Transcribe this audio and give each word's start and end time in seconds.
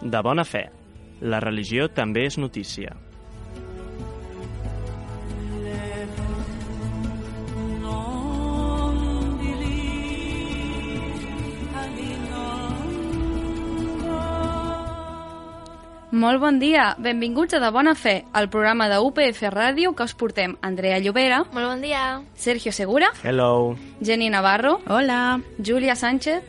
De 0.00 0.20
bona 0.22 0.44
fe, 0.44 0.64
la 1.20 1.40
religió 1.40 1.88
també 1.88 2.26
és 2.28 2.38
notícia. 2.38 2.94
Molt 16.16 16.38
bon 16.40 16.60
dia, 16.62 16.94
benvinguts 17.02 17.56
a 17.56 17.58
De 17.60 17.68
Bona 17.74 17.92
Fe, 17.98 18.24
el 18.38 18.46
programa 18.48 18.86
de 18.88 19.00
UPF 19.02 19.42
Ràdio 19.52 19.90
que 19.98 20.04
us 20.06 20.14
portem 20.14 20.54
Andrea 20.62 21.00
Llobera, 21.02 21.42
Molt 21.52 21.66
bon 21.66 21.82
dia. 21.82 22.22
Sergio 22.36 22.72
Segura, 22.72 23.10
Hello! 23.24 23.76
Jenny 24.00 24.30
Navarro, 24.30 24.80
Hola. 24.88 25.40
Júlia 25.58 25.96
Sánchez 25.96 26.42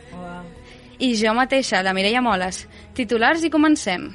i 0.98 1.14
jo 1.16 1.34
mateixa, 1.34 1.82
la 1.82 1.94
Mireia 1.94 2.22
Moles. 2.22 2.66
Titulars 2.94 3.44
i 3.44 3.50
comencem. 3.50 4.10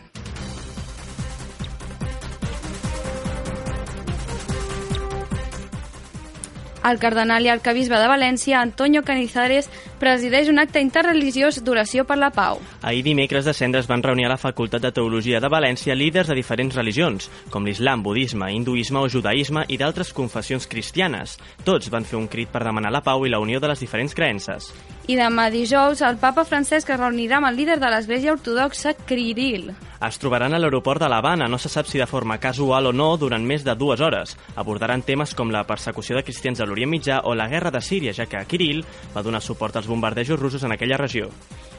El 6.83 6.99
cardenal 6.99 7.45
i 7.45 7.49
arcabisbe 7.49 7.95
de 7.95 8.09
València, 8.11 8.59
Antonio 8.59 9.05
Canizares, 9.07 9.69
presideix 10.03 10.49
un 10.52 10.59
acte 10.59 10.81
interreligiós 10.84 11.62
d'oració 11.63 12.03
per 12.03 12.17
la 12.20 12.30
pau. 12.35 12.59
Ahir 12.84 13.05
dimecres 13.05 13.48
de 13.48 13.53
cendres 13.55 13.88
van 13.88 14.03
reunir 14.03 14.27
a 14.27 14.34
la 14.34 14.39
Facultat 14.41 14.84
de 14.84 14.91
Teologia 14.91 15.39
de 15.39 15.52
València 15.52 15.95
líders 15.95 16.27
de 16.27 16.35
diferents 16.35 16.76
religions, 16.76 17.29
com 17.53 17.63
l'islam, 17.63 18.03
budisme, 18.03 18.52
hinduisme 18.52 18.99
o 18.99 19.07
judaïsme 19.07 19.63
i 19.71 19.79
d'altres 19.79 20.12
confessions 20.12 20.68
cristianes. 20.68 21.37
Tots 21.63 21.91
van 21.93 22.04
fer 22.04 22.20
un 22.20 22.27
crit 22.27 22.51
per 22.51 22.65
demanar 22.68 22.91
la 22.91 23.04
pau 23.05 23.24
i 23.24 23.31
la 23.31 23.40
unió 23.40 23.63
de 23.63 23.71
les 23.71 23.79
diferents 23.79 24.15
creences. 24.18 24.74
I 25.07 25.18
demà 25.20 25.49
dijous, 25.51 25.99
el 26.04 26.20
papa 26.20 26.46
Francesc 26.48 26.93
es 26.93 26.99
reunirà 26.99 27.40
amb 27.40 27.49
el 27.49 27.57
líder 27.59 27.79
de 27.79 27.90
l'Església 27.91 28.35
Ortodoxa, 28.35 28.93
Kiril. 29.07 29.74
Es 30.04 30.18
trobaran 30.20 30.51
a 30.51 30.59
l'aeroport 30.59 30.99
de 30.99 31.07
l'Havana, 31.07 31.48
no 31.48 31.55
se 31.59 31.70
sap 31.71 31.87
si 31.87 31.99
de 31.99 32.07
forma 32.07 32.35
casual 32.40 32.90
o 32.90 32.91
no, 32.96 33.09
durant 33.20 33.43
més 33.48 33.63
de 33.63 33.76
dues 33.79 34.01
hores. 34.04 34.34
Abordaran 34.59 35.04
temes 35.04 35.31
com 35.35 35.51
la 35.51 35.63
persecució 35.68 36.18
de 36.18 36.24
cristians 36.27 36.59
a 36.59 36.68
l'Orient 36.68 36.91
Mitjà 36.91 37.21
o 37.24 37.35
la 37.35 37.48
guerra 37.51 37.71
de 37.71 37.79
Síria, 37.79 38.12
ja 38.15 38.27
que 38.27 38.41
Kirill 38.48 38.84
va 39.15 39.24
donar 39.24 39.40
suport 39.43 39.79
als 39.79 39.87
bombardejos 39.94 40.40
russos 40.41 40.63
en 40.66 40.74
aquella 40.74 40.98
regió. 40.98 41.30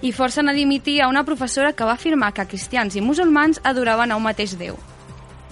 I 0.02 0.12
forcen 0.12 0.48
a 0.48 0.52
dimitir 0.56 1.00
a 1.02 1.08
una 1.08 1.24
professora 1.24 1.72
que 1.74 1.84
va 1.84 1.94
afirmar 1.98 2.32
que 2.34 2.46
cristians 2.46 2.94
i 2.96 3.00
musulmans 3.02 3.60
adoraven 3.64 4.12
a 4.12 4.16
un 4.16 4.22
mateix 4.30 4.56
Déu. 4.58 4.76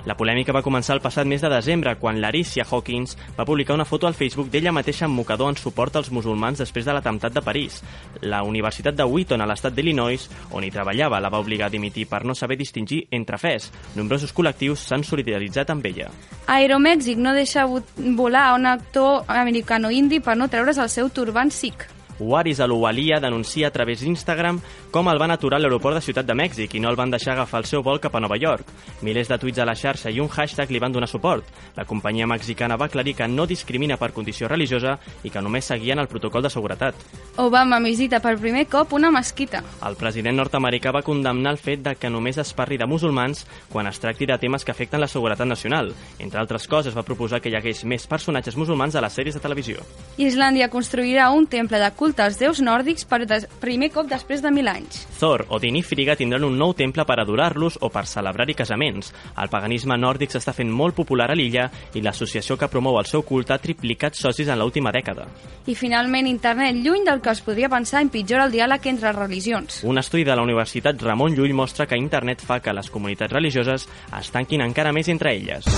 La 0.02 0.16
polèmica 0.18 0.50
va 0.50 0.64
començar 0.66 0.96
el 0.96 1.00
passat 1.00 1.28
mes 1.30 1.38
de 1.40 1.46
desembre, 1.46 1.92
quan 1.94 2.16
l'Aricia 2.18 2.64
Hawkins 2.66 3.12
va 3.38 3.44
publicar 3.46 3.76
una 3.76 3.84
foto 3.86 4.08
al 4.08 4.16
Facebook 4.18 4.48
d'ella 4.50 4.72
mateixa 4.74 5.04
amb 5.06 5.14
mocador 5.14 5.52
en 5.52 5.56
suport 5.60 5.94
als 5.94 6.10
musulmans 6.10 6.58
després 6.58 6.88
de 6.88 6.90
l'atemptat 6.96 7.30
de 7.36 7.40
París. 7.46 7.76
La 8.20 8.40
Universitat 8.42 8.96
de 8.98 9.06
Wheaton, 9.06 9.40
a 9.40 9.46
l'estat 9.46 9.76
d'Illinois, 9.76 10.26
on 10.50 10.66
hi 10.66 10.72
treballava, 10.74 11.20
la 11.22 11.30
va 11.30 11.38
obligar 11.38 11.68
a 11.70 11.70
dimitir 11.70 12.08
per 12.10 12.24
no 12.26 12.34
saber 12.34 12.58
distingir 12.58 13.04
entre 13.14 13.38
fes. 13.38 13.70
Nombrosos 13.94 14.34
col·lectius 14.34 14.82
s'han 14.90 15.06
solidaritzat 15.06 15.70
amb 15.70 15.86
ella. 15.86 16.10
Aeromèxic 16.50 17.22
no 17.22 17.30
deixa 17.38 17.64
vo- 17.70 17.84
volar 18.18 18.48
a 18.50 18.54
un 18.58 18.66
actor 18.66 19.22
americano-indi 19.28 20.18
per 20.18 20.34
no 20.36 20.50
treure's 20.50 20.82
el 20.82 20.90
seu 20.90 21.10
turbant 21.14 21.54
sikh. 21.54 21.86
Waris 22.18 22.60
Aluwalia 22.60 23.20
denuncia 23.20 23.68
a 23.68 23.70
través 23.70 24.00
d'Instagram 24.00 24.60
com 24.90 25.08
el 25.08 25.18
van 25.18 25.30
aturar 25.30 25.58
a 25.58 25.62
l'aeroport 25.62 25.96
de 25.96 26.04
Ciutat 26.04 26.26
de 26.26 26.36
Mèxic 26.36 26.74
i 26.76 26.80
no 26.80 26.90
el 26.90 26.96
van 26.96 27.10
deixar 27.10 27.32
agafar 27.34 27.62
el 27.62 27.68
seu 27.70 27.82
vol 27.82 28.00
cap 28.00 28.14
a 28.16 28.20
Nova 28.20 28.36
York. 28.36 28.66
Milers 29.02 29.28
de 29.28 29.38
tuits 29.38 29.58
a 29.58 29.66
la 29.66 29.74
xarxa 29.74 30.10
i 30.10 30.20
un 30.20 30.28
hashtag 30.28 30.70
li 30.70 30.80
van 30.82 30.92
donar 30.92 31.08
suport. 31.08 31.44
La 31.76 31.84
companyia 31.84 32.26
mexicana 32.26 32.76
va 32.76 32.86
aclarir 32.86 33.14
que 33.16 33.28
no 33.28 33.46
discrimina 33.46 33.96
per 33.96 34.12
condició 34.12 34.48
religiosa 34.48 34.98
i 35.22 35.30
que 35.30 35.42
només 35.42 35.64
seguien 35.64 35.98
el 35.98 36.08
protocol 36.08 36.42
de 36.42 36.50
seguretat. 36.50 36.94
Obama 37.36 37.80
visita 37.80 38.20
per 38.20 38.36
primer 38.38 38.66
cop 38.68 38.92
una 38.92 39.10
mesquita. 39.10 39.62
El 39.86 39.96
president 39.96 40.36
nord-americà 40.36 40.92
va 40.92 41.02
condemnar 41.02 41.54
el 41.56 41.58
fet 41.58 41.82
de 41.82 41.94
que 41.96 42.10
només 42.10 42.38
es 42.38 42.52
parli 42.52 42.76
de 42.78 42.86
musulmans 42.86 43.46
quan 43.72 43.86
es 43.86 44.00
tracti 44.00 44.26
de 44.26 44.38
temes 44.38 44.64
que 44.64 44.72
afecten 44.72 45.00
la 45.00 45.08
seguretat 45.08 45.48
nacional. 45.48 45.92
Entre 46.18 46.40
altres 46.40 46.68
coses, 46.68 46.96
va 46.96 47.06
proposar 47.06 47.40
que 47.40 47.50
hi 47.50 47.56
hagués 47.56 47.84
més 47.84 48.06
personatges 48.06 48.56
musulmans 48.56 48.94
a 48.96 49.02
les 49.04 49.16
sèries 49.16 49.34
de 49.36 49.42
televisió. 49.42 49.82
Islàndia 50.20 50.68
construirà 50.68 51.30
un 51.32 51.46
temple 51.46 51.80
de 51.80 51.90
culte 52.02 52.24
als 52.24 52.38
déus 52.40 52.58
nòrdics 52.58 53.04
per 53.06 53.20
des 53.30 53.44
primer 53.62 53.92
cop 53.94 54.08
després 54.10 54.42
de 54.42 54.50
mil 54.50 54.66
anys. 54.66 55.04
Thor, 55.20 55.44
Odin 55.54 55.76
i 55.78 55.84
Frigga 55.86 56.16
tindran 56.18 56.42
un 56.42 56.56
nou 56.58 56.72
temple 56.74 57.04
per 57.06 57.20
adorar-los 57.22 57.76
o 57.78 57.92
per 57.94 58.08
celebrar-hi 58.10 58.56
casaments. 58.58 59.12
El 59.38 59.50
paganisme 59.52 59.94
nòrdic 59.94 60.34
s'està 60.34 60.50
fent 60.56 60.72
molt 60.72 60.96
popular 60.98 61.30
a 61.30 61.36
l'illa 61.38 61.68
i 61.94 62.02
l'associació 62.02 62.56
que 62.58 62.70
promou 62.72 62.98
el 62.98 63.06
seu 63.06 63.22
culte 63.22 63.54
ha 63.54 63.60
triplicat 63.62 64.18
socis 64.18 64.50
en 64.50 64.58
l'última 64.58 64.90
dècada. 64.90 65.28
I 65.70 65.76
finalment, 65.78 66.26
internet, 66.26 66.82
lluny 66.82 67.06
del 67.06 67.22
que 67.22 67.36
es 67.36 67.44
podria 67.46 67.70
pensar, 67.70 68.02
empitjora 68.02 68.48
el 68.48 68.56
diàleg 68.56 68.90
entre 68.90 69.14
religions. 69.14 69.82
Un 69.86 70.02
estudi 70.02 70.26
de 70.26 70.34
la 70.34 70.42
Universitat 70.42 70.98
Ramon 71.06 71.36
Llull 71.38 71.54
mostra 71.54 71.86
que 71.86 72.00
internet 72.00 72.42
fa 72.42 72.58
que 72.58 72.74
les 72.74 72.90
comunitats 72.90 73.30
religioses 73.32 73.86
es 74.18 74.34
tanquin 74.34 74.66
encara 74.66 74.90
més 74.90 75.06
entre 75.12 75.36
elles. 75.36 75.70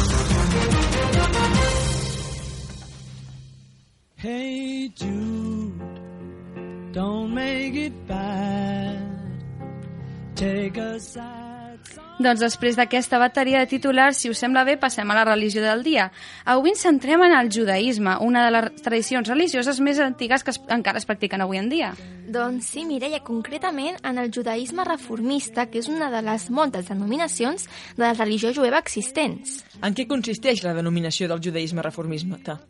Hey 4.25 4.91
Jude, 4.97 5.94
don't 6.95 7.35
make 7.35 7.75
it 7.75 7.93
bad. 8.07 8.99
Take 10.37 10.79
a 10.81 10.99
sad 11.01 11.79
song. 11.91 12.05
Doncs 12.23 12.39
després 12.39 12.77
d'aquesta 12.79 13.19
bateria 13.19 13.59
de 13.59 13.67
titulars, 13.67 14.21
si 14.23 14.31
us 14.31 14.39
sembla 14.39 14.63
bé, 14.67 14.77
passem 14.79 15.09
a 15.11 15.17
la 15.19 15.25
religió 15.27 15.63
del 15.65 15.83
dia. 15.83 16.09
Avui 16.47 16.71
ens 16.71 16.85
centrem 16.87 17.23
en 17.27 17.35
el 17.35 17.51
judaïsme, 17.51 18.15
una 18.23 18.45
de 18.47 18.53
les 18.55 18.85
tradicions 18.87 19.29
religioses 19.29 19.81
més 19.83 19.99
antigues 19.99 20.47
que 20.47 20.55
es, 20.55 20.61
encara 20.71 21.03
es 21.03 21.09
practiquen 21.09 21.43
avui 21.43 21.59
en 21.59 21.69
dia. 21.73 21.91
Doncs 22.31 22.71
sí, 22.71 22.85
Mireia, 22.87 23.19
concretament 23.27 23.99
en 24.07 24.23
el 24.23 24.31
judaïsme 24.35 24.87
reformista, 24.87 25.67
que 25.67 25.83
és 25.83 25.91
una 25.91 26.13
de 26.15 26.23
les 26.23 26.47
moltes 26.55 26.87
denominacions 26.91 27.67
de 27.97 28.07
la 28.07 28.15
religió 28.15 28.55
jueva 28.55 28.79
existents. 28.79 29.65
En 29.83 29.99
què 29.99 30.07
consisteix 30.07 30.63
la 30.63 30.75
denominació 30.79 31.27
del 31.31 31.43
judaïsme 31.43 31.83
reformista? 31.83 32.61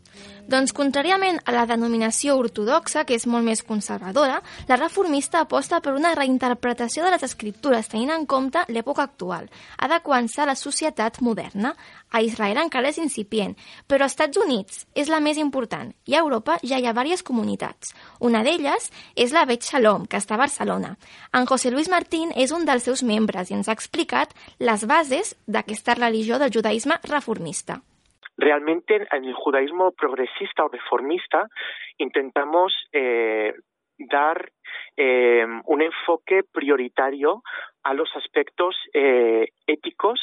Doncs, 0.45 0.75
contràriament 0.77 1.39
a 1.49 1.55
la 1.55 1.63
denominació 1.65 2.35
ortodoxa, 2.37 3.07
que 3.09 3.17
és 3.17 3.25
molt 3.25 3.47
més 3.47 3.63
conservadora, 3.65 4.43
la 4.69 4.77
reformista 4.77 5.41
aposta 5.41 5.79
per 5.81 5.95
una 5.97 6.11
reinterpretació 6.19 7.07
de 7.07 7.15
les 7.15 7.25
escriptures 7.25 7.89
tenint 7.89 8.13
en 8.13 8.27
compte 8.29 8.61
l'època 8.69 9.07
actual, 9.09 9.49
adequant-se 9.87 10.43
a 10.45 10.49
la 10.51 10.57
societat 10.61 11.23
moderna. 11.25 11.73
A 12.13 12.21
Israel 12.21 12.61
encara 12.61 12.91
és 12.93 13.01
incipient, 13.01 13.57
però 13.89 14.05
als 14.05 14.13
Estats 14.13 14.43
Units 14.43 14.85
és 14.93 15.09
la 15.09 15.23
més 15.25 15.41
important 15.41 15.95
i 16.05 16.15
a 16.15 16.21
Europa 16.21 16.59
ja 16.61 16.77
hi 16.77 16.85
ha 16.85 16.93
diverses 16.93 17.25
comunitats. 17.25 17.97
Una 18.21 18.45
d'elles 18.45 18.91
és 19.17 19.33
la 19.33 19.47
Bet 19.49 19.65
Shalom, 19.65 20.05
que 20.05 20.21
està 20.21 20.37
a 20.37 20.43
Barcelona. 20.45 20.99
En 21.33 21.49
José 21.49 21.73
Luis 21.73 21.89
Martín 21.89 22.37
és 22.37 22.53
un 22.53 22.69
dels 22.69 22.85
seus 22.85 23.03
membres 23.03 23.49
i 23.49 23.57
ens 23.57 23.73
ha 23.73 23.79
explicat 23.81 24.37
les 24.61 24.85
bases 24.85 25.35
d'aquesta 25.49 25.97
religió 25.97 26.39
del 26.39 26.53
judaïsme 26.53 27.01
reformista. 27.09 27.81
Realmente 28.37 29.07
en 29.11 29.25
el 29.25 29.35
judaísmo 29.35 29.93
progresista 29.93 30.65
o 30.65 30.69
reformista 30.69 31.49
intentamos 31.99 32.73
eh, 32.93 33.55
dar 33.99 34.51
eh, 34.97 35.47
un 35.65 35.83
enfoque 35.83 36.43
prioritario 36.53 37.43
a 37.83 37.95
los 37.95 38.11
aspectos 38.17 38.77
eh, 38.93 39.49
éticos 39.67 40.21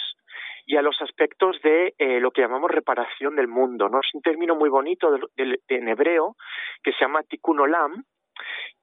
y 0.65 0.77
a 0.77 0.81
los 0.81 1.01
aspectos 1.01 1.59
de 1.63 1.93
eh, 1.97 2.19
lo 2.19 2.31
que 2.31 2.41
llamamos 2.41 2.71
reparación 2.71 3.35
del 3.35 3.47
mundo. 3.47 3.89
¿no? 3.89 3.99
Es 3.99 4.13
un 4.13 4.21
término 4.21 4.55
muy 4.55 4.69
bonito 4.69 5.17
en 5.35 5.87
hebreo 5.87 6.35
que 6.83 6.91
se 6.93 6.99
llama 7.01 7.23
tikkun 7.23 7.59
olam, 7.59 8.03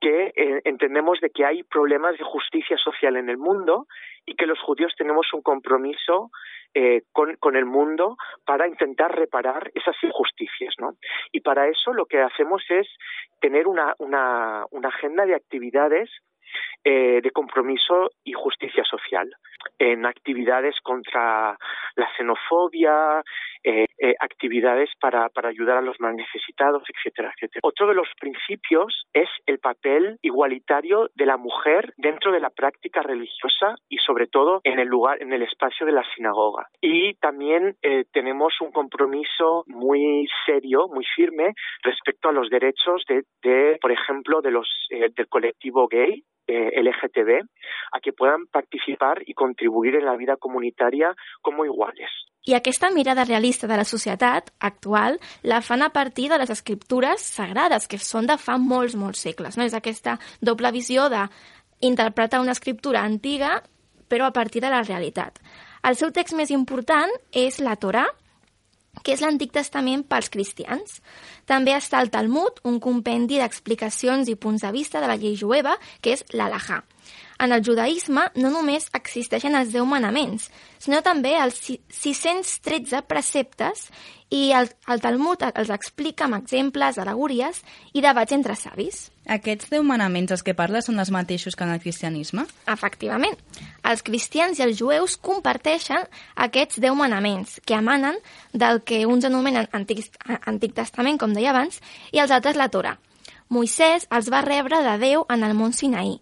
que 0.01 0.33
eh, 0.37 0.61
entendemos 0.65 1.21
de 1.21 1.31
que 1.31 1.45
hay 1.45 1.63
problemas 1.63 2.17
de 2.19 2.25
justicia 2.25 2.77
social 2.77 3.17
en 3.17 3.29
el 3.29 3.39
mundo 3.39 3.87
y 4.25 4.35
que 4.35 4.47
los 4.47 4.61
judíos 4.61 4.95
tenemos 4.97 5.33
un 5.33 5.43
compromiso 5.43 6.31
eh, 6.75 7.03
con, 7.13 7.37
con 7.37 7.56
el 7.56 7.65
mundo 7.65 8.17
para 8.45 8.69
intentar 8.69 9.17
reparar 9.17 9.71
esas 9.75 9.97
injusticias, 10.03 10.75
¿no? 10.79 10.97
Y 11.33 11.41
para 11.41 11.69
eso 11.69 11.93
lo 11.93 12.06
que 12.06 12.21
hacemos 12.21 12.62
es 12.69 12.87
tener 13.41 13.67
una, 13.67 13.95
una, 13.99 14.65
una 14.71 14.89
agenda 14.89 15.25
de 15.27 15.35
actividades 15.35 16.11
eh, 16.85 17.21
de 17.23 17.31
compromiso 17.31 18.11
y 18.25 18.33
justicia 18.33 18.85
social, 18.85 19.31
en 19.79 20.06
actividades 20.06 20.81
contra 20.81 21.59
la 21.97 22.17
xenofobia, 22.17 23.23
eh, 23.64 23.87
eh, 23.99 24.14
actividades 24.20 24.90
para, 25.00 25.28
para 25.28 25.49
ayudar 25.49 25.78
a 25.78 25.82
los 25.82 25.99
más 26.00 26.14
necesitados, 26.14 26.82
etcétera, 26.88 27.32
etcétera. 27.34 27.60
Otro 27.62 27.88
de 27.88 27.94
los 27.94 28.08
principios 28.20 29.05
es 29.12 29.28
el 29.46 29.58
papel 29.58 30.19
igualitario 30.22 31.10
de 31.14 31.26
la 31.26 31.37
mujer 31.37 31.93
dentro 31.96 32.32
de 32.32 32.40
la 32.40 32.50
práctica 32.50 33.02
religiosa 33.02 33.76
y 33.88 33.99
sobre 33.99 34.26
todo 34.26 34.60
en 34.64 34.78
el 34.78 34.88
lugar, 34.88 35.22
en 35.22 35.32
el 35.32 35.43
espacio 35.43 35.87
de 35.87 35.93
la 35.93 36.05
sinagoga. 36.14 36.69
Y 36.81 37.14
también 37.14 37.76
eh, 37.82 38.05
tenemos 38.12 38.55
un 38.60 38.72
compromiso 38.72 39.64
muy 39.66 40.28
serio, 40.46 40.88
muy 40.88 41.05
firme 41.16 41.55
respecto 41.82 42.28
a 42.28 42.32
los 42.32 42.49
derechos 42.50 43.05
de, 43.08 43.25
de 43.43 43.78
por 43.81 43.93
ejemplo, 43.93 44.40
de 44.40 44.50
los 44.50 44.69
eh, 44.90 45.10
del 45.14 45.28
colectivo 45.28 45.88
gay 45.88 46.22
eh, 46.46 46.81
LGTB 46.81 47.43
a 47.93 48.00
que 48.00 48.12
puedan 48.12 48.46
participar 48.46 49.22
y 49.26 49.34
contribuir 49.34 49.96
en 49.96 50.06
la 50.06 50.16
vida 50.16 50.37
comunitaria 50.37 51.14
como 51.43 51.64
iguales. 51.64 52.10
I 52.46 52.55
aquesta 52.55 52.90
mirada 52.90 53.25
realista 53.25 53.67
de 53.67 53.76
la 53.76 53.85
societat 53.85 54.52
actual 54.58 55.19
la 55.43 55.61
fan 55.61 55.82
a 55.82 55.90
partir 55.90 56.29
de 56.31 56.38
les 56.38 56.50
escriptures 56.50 57.20
sagrades, 57.20 57.88
que 57.88 57.99
són 57.99 58.26
de 58.26 58.38
fa 58.38 58.56
molts, 58.58 58.94
molts 58.96 59.20
segles. 59.26 59.56
No? 59.56 59.67
És 59.67 59.75
aquesta 59.75 60.19
doble 60.40 60.73
visió 60.73 61.08
de 61.12 61.26
interpretar 61.81 62.40
una 62.40 62.56
escriptura 62.56 63.02
antiga 63.02 63.62
però 64.08 64.26
a 64.26 64.32
partir 64.32 64.62
de 64.62 64.70
la 64.73 64.82
realitat. 64.82 65.38
El 65.85 65.96
seu 65.96 66.11
text 66.11 66.35
més 66.35 66.50
important 66.50 67.12
és 67.37 67.61
la 67.61 67.76
Torà, 67.76 68.06
que 69.05 69.14
és 69.14 69.23
l'Antic 69.23 69.52
Testament 69.55 70.02
pels 70.08 70.31
cristians. 70.32 70.99
També 71.46 71.75
està 71.76 72.00
el 72.02 72.11
Talmud, 72.11 72.62
un 72.67 72.81
compendi 72.82 73.38
d'explicacions 73.38 74.29
i 74.32 74.38
punts 74.41 74.64
de 74.64 74.73
vista 74.75 75.00
de 75.00 75.11
la 75.11 75.19
llei 75.20 75.37
jueva, 75.38 75.76
que 76.00 76.17
és 76.17 76.25
l'Alahà. 76.32 76.82
En 77.38 77.55
el 77.55 77.62
judaïsme 77.62 78.25
no 78.43 78.50
només 78.50 78.88
existeixen 78.99 79.55
els 79.55 79.70
10 79.70 79.87
manaments, 79.87 80.49
sinó 80.82 80.99
també 81.06 81.37
els 81.38 81.61
613 81.94 83.05
preceptes 83.06 83.85
i 84.35 84.50
el, 84.58 84.67
el 84.90 85.00
Talmud 85.00 85.44
els 85.49 85.70
explica 85.70 86.26
amb 86.26 86.37
exemples, 86.40 86.99
alegories 86.99 87.62
i 87.94 88.02
debats 88.02 88.35
entre 88.35 88.56
savis. 88.58 89.06
Aquests 89.31 89.70
10 89.70 89.87
manaments 89.87 90.35
els 90.35 90.43
que 90.43 90.56
parles 90.58 90.88
són 90.88 90.99
els 90.99 91.12
mateixos 91.14 91.55
que 91.55 91.64
en 91.64 91.76
el 91.76 91.81
cristianisme? 91.85 92.44
Efectivament. 92.67 93.38
Els 93.87 94.02
cristians 94.02 94.58
i 94.58 94.67
els 94.67 94.81
jueus 94.81 95.14
comparteixen 95.23 96.11
aquests 96.34 96.82
10 96.82 96.99
manaments 96.99 97.61
que 97.64 97.79
emanen 97.79 98.19
del 98.52 98.82
que 98.82 99.05
uns 99.06 99.29
anomenen 99.29 99.70
Antic, 99.73 100.02
Antic 100.43 100.75
Testament, 100.75 101.23
com 101.23 101.38
deia 101.38 101.55
abans, 101.55 101.79
i 102.11 102.19
els 102.19 102.34
altres 102.34 102.58
la 102.58 102.69
Torah. 102.69 102.99
Moisès 103.49 104.11
els 104.12 104.26
va 104.29 104.43
rebre 104.44 104.82
de 104.84 104.99
Déu 105.00 105.23
en 105.32 105.46
el 105.46 105.55
mont 105.56 105.73
Sinaí 105.73 106.19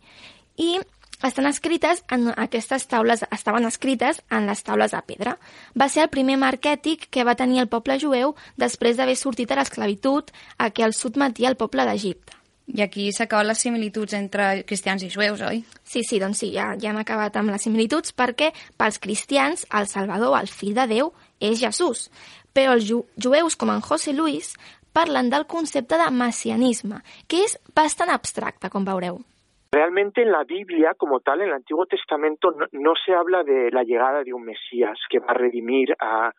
i 0.57 0.77
estan 1.23 1.47
escrites 1.47 2.03
en 2.11 2.29
aquestes 2.37 2.87
taules, 2.89 3.25
estaven 3.31 3.65
escrites 3.65 4.23
en 4.31 4.47
les 4.47 4.63
taules 4.63 4.93
de 4.93 5.03
pedra. 5.07 5.37
Va 5.79 5.89
ser 5.89 6.05
el 6.05 6.13
primer 6.13 6.37
marc 6.41 6.67
ètic 6.69 7.09
que 7.11 7.25
va 7.25 7.37
tenir 7.39 7.63
el 7.63 7.71
poble 7.73 7.99
jueu 8.01 8.35
després 8.57 8.97
d'haver 8.97 9.17
sortit 9.17 9.53
a 9.53 9.61
l'esclavitud 9.61 10.33
a 10.59 10.71
què 10.71 10.85
el 10.85 10.95
sotmetia 10.95 11.49
el 11.49 11.57
poble 11.57 11.87
d'Egipte. 11.89 12.37
I 12.67 12.83
aquí 12.83 13.13
s'acaben 13.15 13.47
les 13.47 13.61
similituds 13.63 14.17
entre 14.19 14.65
cristians 14.67 15.05
i 15.07 15.11
jueus, 15.11 15.41
oi? 15.41 15.61
Sí, 15.87 16.03
sí, 16.03 16.19
doncs 16.19 16.43
sí, 16.43 16.51
ja, 16.57 16.73
ja 16.83 16.91
hem 16.91 16.99
acabat 16.99 17.37
amb 17.39 17.55
les 17.55 17.63
similituds 17.63 18.11
perquè 18.17 18.51
pels 18.77 18.99
cristians 18.99 19.63
el 19.71 19.87
Salvador, 19.87 20.35
el 20.41 20.51
fill 20.51 20.75
de 20.75 20.89
Déu, 20.91 21.13
és 21.39 21.63
Jesús. 21.63 22.09
Però 22.53 22.75
els 22.75 22.89
ju 22.89 23.05
jueus, 23.23 23.55
com 23.55 23.71
en 23.71 23.85
José 23.85 24.17
Luis, 24.17 24.57
parlen 24.97 25.31
del 25.31 25.47
concepte 25.47 25.99
de 26.01 26.11
messianisme, 26.11 27.03
que 27.29 27.45
és 27.47 27.59
bastant 27.77 28.11
abstracte, 28.11 28.73
com 28.73 28.85
veureu. 28.85 29.23
Realmente 29.71 30.23
en 30.23 30.33
la 30.33 30.45
Biblia, 30.45 30.95
como 30.97 31.21
tal, 31.21 31.41
en 31.41 31.49
el 31.49 31.55
Antiguo 31.55 31.87
Testamento, 31.87 32.53
no, 32.53 32.67
no, 32.73 32.95
se 33.05 33.15
habla 33.15 33.43
de 33.43 33.71
la 33.71 33.83
llegada 33.83 34.23
de 34.23 34.33
un 34.33 34.45
Mesías 34.45 34.99
que 35.11 35.19
va 35.19 35.29
a 35.29 35.35
redimir 35.35 35.95
a, 35.99 36.33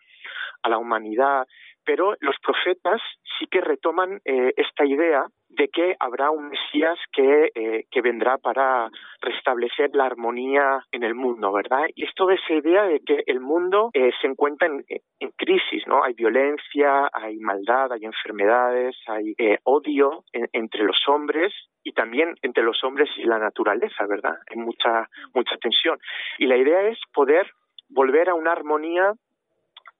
a 0.63 0.69
la 0.69 0.77
humanidad, 0.77 1.45
pero 1.83 2.15
los 2.19 2.35
profetas 2.39 3.01
sí 3.37 3.47
que 3.47 3.61
retoman 3.61 4.19
eh, 4.25 4.53
esta 4.57 4.85
idea 4.85 5.25
de 5.57 5.67
que 5.69 5.95
habrá 5.99 6.29
un 6.29 6.49
Mesías 6.49 6.97
que, 7.11 7.51
eh, 7.53 7.85
que 7.89 8.01
vendrá 8.01 8.37
para 8.37 8.89
restablecer 9.21 9.89
la 9.93 10.05
armonía 10.05 10.83
en 10.91 11.03
el 11.03 11.15
mundo, 11.15 11.51
¿verdad? 11.51 11.87
Y 11.95 12.05
esto 12.05 12.27
de 12.27 12.35
esa 12.35 12.53
idea 12.53 12.83
de 12.83 12.99
que 12.99 13.23
el 13.25 13.39
mundo 13.39 13.89
eh, 13.93 14.11
se 14.21 14.27
encuentra 14.27 14.67
en, 14.67 14.85
en, 15.19 15.31
crisis, 15.31 15.85
¿no? 15.87 16.03
Hay 16.03 16.13
violencia, 16.13 17.09
hay 17.11 17.37
maldad, 17.37 17.91
hay 17.91 18.05
enfermedades, 18.05 18.95
hay 19.07 19.33
eh, 19.37 19.57
odio 19.63 20.23
en, 20.31 20.47
entre 20.53 20.83
los 20.83 20.97
hombres 21.07 21.53
y 21.83 21.93
también 21.93 22.35
entre 22.41 22.63
los 22.63 22.83
hombres 22.83 23.09
y 23.17 23.23
la 23.23 23.39
naturaleza, 23.39 24.05
¿verdad? 24.07 24.35
Hay 24.49 24.57
mucha, 24.57 25.09
mucha 25.33 25.57
tensión. 25.57 25.97
Y 26.37 26.45
la 26.45 26.57
idea 26.57 26.81
es 26.83 26.99
poder 27.13 27.49
volver 27.89 28.29
a 28.29 28.35
una 28.35 28.51
armonía 28.51 29.13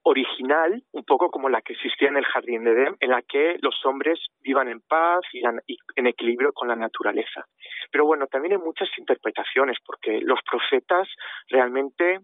original, 0.07 0.81
un 0.92 1.04
poco 1.04 1.30
como 1.30 1.50
la 1.50 1.62
que 1.62 1.74
existía 1.74 2.07
en 2.07 2.18
el 2.18 2.25
Jardín 2.25 2.63
de 2.63 2.71
Edén, 2.71 2.95
en 3.00 3.09
la 3.09 3.21
que 3.21 3.57
los 3.62 3.86
hombres 3.86 4.19
vivan 4.42 4.69
en 4.69 4.81
paz 4.81 5.21
y 5.33 5.42
en 5.44 6.07
equilibrio 6.07 6.54
con 6.54 6.68
la 6.68 6.75
naturaleza. 6.75 7.45
Pero 7.92 8.06
bueno, 8.06 8.27
también 8.27 8.54
hay 8.54 8.59
muchas 8.59 8.89
interpretaciones, 8.98 9.77
porque 9.86 10.21
los 10.21 10.39
profetas 10.50 11.07
realmente 11.50 12.19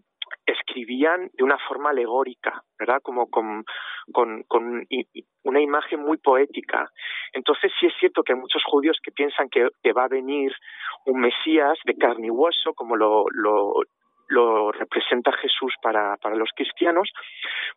escribían 0.46 1.30
de 1.34 1.44
una 1.44 1.58
forma 1.68 1.90
alegórica, 1.90 2.62
¿verdad? 2.78 3.00
Como 3.02 3.28
con, 3.28 3.64
una 5.44 5.60
imagen 5.60 6.00
muy 6.00 6.18
poética. 6.18 6.90
Entonces 7.32 7.72
sí 7.78 7.86
es 7.86 7.94
cierto 7.98 8.22
que 8.22 8.32
hay 8.32 8.38
muchos 8.38 8.62
judíos 8.64 8.98
que 9.02 9.12
piensan 9.12 9.48
que, 9.48 9.68
va 9.92 10.04
a 10.04 10.08
venir 10.08 10.52
un 11.06 11.20
Mesías 11.20 11.78
de 11.84 11.94
carne 11.94 12.26
y 12.28 12.30
hueso, 12.30 12.74
como 12.74 12.96
lo, 12.96 13.26
lo 14.28 14.72
representa 14.72 15.32
Jesús 15.32 15.74
para, 15.82 16.16
para 16.16 16.36
los 16.36 16.50
cristianos, 16.54 17.10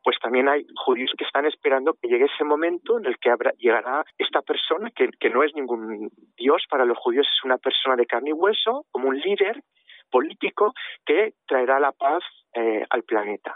pues 0.04 0.18
también 0.20 0.48
hay 0.48 0.66
judíos 0.86 1.12
que 1.18 1.26
están 1.26 1.46
esperando 1.46 1.94
que 1.94 2.08
llegue 2.08 2.26
ese 2.26 2.44
momento 2.44 2.98
en 2.98 3.06
el 3.06 3.18
que 3.18 3.30
habrá, 3.30 3.52
llegará 3.58 4.04
esta 4.18 4.42
persona, 4.42 4.92
que, 4.92 5.10
que 5.20 5.30
no 5.30 5.44
es 5.44 5.54
ningún 5.56 6.10
Dios, 6.38 6.64
para 6.70 6.86
los 6.86 6.98
judíos 6.98 7.28
es 7.28 7.44
una 7.44 7.58
persona 7.58 7.96
de 7.96 8.06
carne 8.06 8.30
y 8.32 8.34
hueso, 8.34 8.86
como 8.92 9.10
un 9.10 9.20
líder 9.20 9.64
político 10.10 10.74
que 11.06 11.34
traerà 11.48 11.80
la 11.80 11.92
paz 11.92 12.24
eh, 12.54 12.86
al 12.90 13.04
planeta. 13.04 13.56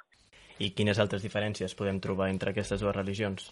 I 0.62 0.70
quines 0.78 1.00
altres 1.02 1.24
diferències 1.26 1.74
podem 1.74 1.98
trobar 2.00 2.30
entre 2.30 2.52
aquestes 2.52 2.84
dues 2.84 2.96
religions? 2.96 3.50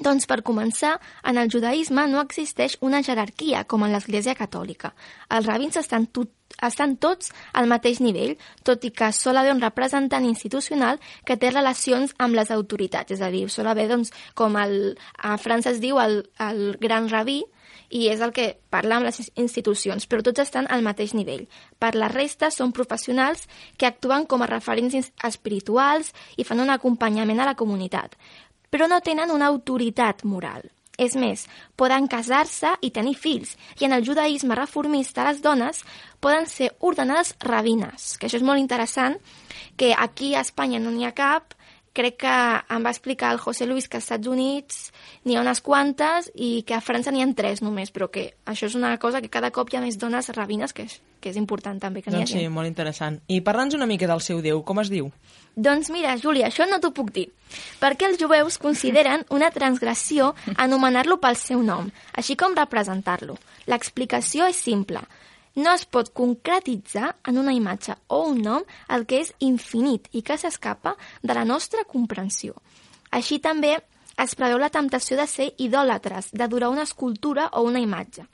Doncs 0.00 0.24
per 0.24 0.38
començar, 0.40 0.94
en 1.28 1.36
el 1.36 1.50
judaïsme 1.52 2.06
no 2.08 2.22
existeix 2.24 2.78
una 2.80 3.02
jerarquia 3.04 3.66
com 3.68 3.82
en 3.84 3.92
l'Església 3.92 4.32
Catòlica. 4.34 4.94
Els 5.28 5.44
rabins 5.44 5.76
estan, 5.76 6.06
tot, 6.08 6.30
estan 6.64 6.94
tots 6.96 7.28
al 7.52 7.66
mateix 7.68 8.00
nivell, 8.00 8.38
tot 8.64 8.86
i 8.88 8.90
que 8.96 9.10
sol 9.12 9.36
haver 9.36 9.52
un 9.52 9.60
representant 9.60 10.24
institucional 10.24 10.96
que 11.28 11.36
té 11.36 11.50
relacions 11.52 12.14
amb 12.16 12.38
les 12.38 12.48
autoritats, 12.54 13.12
és 13.12 13.20
a 13.20 13.28
dir, 13.28 13.50
sol 13.52 13.68
haver, 13.68 13.90
doncs, 13.90 14.14
com 14.34 14.56
el, 14.56 14.94
a 15.18 15.36
França 15.36 15.74
es 15.74 15.82
diu 15.82 16.00
el, 16.00 16.22
el 16.40 16.78
gran 16.80 17.10
rabí, 17.12 17.42
i 17.92 18.06
és 18.08 18.22
el 18.24 18.32
que 18.32 18.46
parla 18.72 18.96
amb 18.96 19.04
les 19.04 19.18
institucions, 19.36 20.06
però 20.08 20.24
tots 20.24 20.40
estan 20.40 20.70
al 20.72 20.80
mateix 20.80 21.12
nivell. 21.12 21.44
Per 21.76 21.92
la 22.00 22.08
resta, 22.08 22.48
són 22.48 22.72
professionals 22.72 23.44
que 23.76 23.90
actuen 23.90 24.24
com 24.24 24.40
a 24.40 24.48
referents 24.48 25.12
espirituals 25.28 26.14
i 26.40 26.48
fan 26.48 26.64
un 26.64 26.72
acompanyament 26.72 27.44
a 27.44 27.50
la 27.50 27.58
comunitat 27.60 28.16
però 28.72 28.88
no 28.88 29.02
tenen 29.04 29.30
una 29.30 29.50
autoritat 29.52 30.24
moral. 30.24 30.64
És 30.96 31.14
més, 31.16 31.46
poden 31.76 32.06
casar-se 32.08 32.74
i 32.84 32.90
tenir 32.92 33.14
fills, 33.16 33.54
i 33.80 33.86
en 33.88 33.94
el 33.96 34.04
judaïsme 34.04 34.56
reformista 34.56 35.24
les 35.28 35.40
dones 35.44 35.80
poden 36.20 36.48
ser 36.48 36.70
ordenades 36.80 37.34
rabines, 37.44 38.16
que 38.16 38.28
això 38.28 38.40
és 38.40 38.46
molt 38.46 38.60
interessant, 38.60 39.16
que 39.76 39.92
aquí 39.96 40.34
a 40.34 40.44
Espanya 40.44 40.80
no 40.80 40.92
n'hi 40.92 41.08
ha 41.08 41.14
cap, 41.16 41.56
crec 41.92 42.16
que 42.24 42.32
em 42.72 42.84
va 42.84 42.90
explicar 42.90 43.32
el 43.34 43.38
José 43.38 43.66
Luis 43.66 43.88
que 43.88 43.98
als 43.98 44.06
Estats 44.06 44.28
Units 44.28 44.78
n'hi 45.24 45.36
ha 45.36 45.42
unes 45.42 45.60
quantes 45.60 46.30
i 46.34 46.62
que 46.66 46.74
a 46.74 46.80
França 46.80 47.12
n'hi 47.12 47.22
ha 47.22 47.28
tres 47.36 47.60
només, 47.62 47.92
però 47.92 48.08
que 48.10 48.34
això 48.48 48.66
és 48.66 48.74
una 48.78 48.94
cosa 48.98 49.20
que 49.20 49.28
cada 49.28 49.50
cop 49.52 49.68
hi 49.72 49.76
ha 49.76 49.82
més 49.84 49.98
dones 50.00 50.28
rabines, 50.36 50.72
que 50.72 50.86
és, 50.88 51.00
que 51.20 51.30
és 51.30 51.36
important 51.36 51.78
també 51.80 52.00
que 52.02 52.10
n'hi 52.10 52.22
Doncs 52.22 52.32
hagi. 52.32 52.44
sí, 52.46 52.48
molt 52.48 52.66
interessant. 52.70 53.20
I 53.28 53.42
parla'ns 53.44 53.74
una 53.76 53.86
mica 53.86 54.08
del 54.08 54.20
seu 54.24 54.40
déu, 54.40 54.62
com 54.64 54.80
es 54.80 54.88
diu? 54.90 55.12
Doncs 55.54 55.90
mira, 55.92 56.16
Júlia, 56.16 56.48
això 56.48 56.64
no 56.64 56.80
t'ho 56.80 56.94
puc 56.96 57.10
dir, 57.12 57.26
perquè 57.78 58.08
els 58.08 58.18
jueus 58.18 58.56
consideren 58.58 59.26
una 59.28 59.50
transgressió 59.52 60.34
anomenar-lo 60.56 61.18
pel 61.20 61.36
seu 61.36 61.60
nom, 61.62 61.90
així 62.16 62.36
com 62.40 62.56
representar-lo. 62.56 63.36
L'explicació 63.68 64.48
és 64.48 64.56
simple. 64.56 65.00
No 65.54 65.74
es 65.76 65.84
pot 65.84 66.12
concretitzar 66.16 67.14
en 67.28 67.38
una 67.38 67.52
imatge 67.52 67.96
o 68.08 68.22
un 68.30 68.40
nom 68.40 68.62
el 68.88 69.04
que 69.06 69.20
és 69.20 69.32
infinit 69.44 70.08
i 70.12 70.22
que 70.24 70.38
s'escapa 70.40 70.94
de 71.22 71.34
la 71.36 71.44
nostra 71.44 71.84
comprensió. 71.84 72.54
Així 73.12 73.38
també 73.44 73.74
es 74.22 74.34
preveu 74.36 74.60
la 74.60 74.70
temptació 74.72 75.18
de 75.18 75.26
ser 75.26 75.50
idòlatres, 75.60 76.30
d'adorar 76.32 76.70
una 76.72 76.86
escultura 76.88 77.50
o 77.52 77.64
una 77.68 77.80
imatge. 77.80 78.24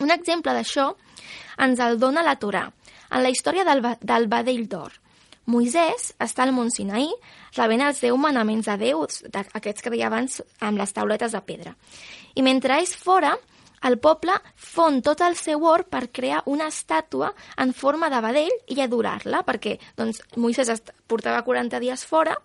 Un 0.00 0.12
exemple 0.12 0.52
d'això 0.52 0.92
ens 1.64 1.80
el 1.80 1.98
dona 1.98 2.22
la 2.22 2.36
Torà, 2.38 2.66
en 3.10 3.22
la 3.22 3.32
història 3.32 3.64
del, 3.64 3.82
del 4.02 4.28
Badell 4.28 4.66
d'Or. 4.68 4.92
Moisès 5.46 6.10
està 6.18 6.42
al 6.42 6.52
Mont 6.52 6.72
Sinaí 6.74 7.06
rebent 7.56 7.84
els 7.86 8.00
deu 8.02 8.16
manaments 8.18 8.66
de 8.66 8.74
Déu, 8.80 9.04
aquests 9.06 9.82
que 9.82 9.92
deia 9.94 10.08
abans 10.10 10.40
amb 10.60 10.78
les 10.78 10.92
tauletes 10.92 11.36
de 11.36 11.42
pedra. 11.46 11.76
I 12.34 12.42
mentre 12.42 12.80
és 12.82 12.94
fora, 12.98 13.36
el 13.84 13.98
poble 14.02 14.34
fon 14.56 15.00
tot 15.04 15.20
el 15.26 15.36
seu 15.36 15.64
or 15.68 15.84
per 15.90 16.06
crear 16.14 16.42
una 16.46 16.68
estàtua 16.72 17.32
en 17.62 17.72
forma 17.76 18.08
de 18.12 18.20
vedell 18.24 18.54
i 18.72 18.80
adorar-la, 18.82 19.42
perquè 19.46 19.76
doncs, 19.98 20.22
Moisès 20.36 20.70
portava 21.06 21.44
40 21.46 21.80
dies 21.82 22.04
fora 22.08 22.36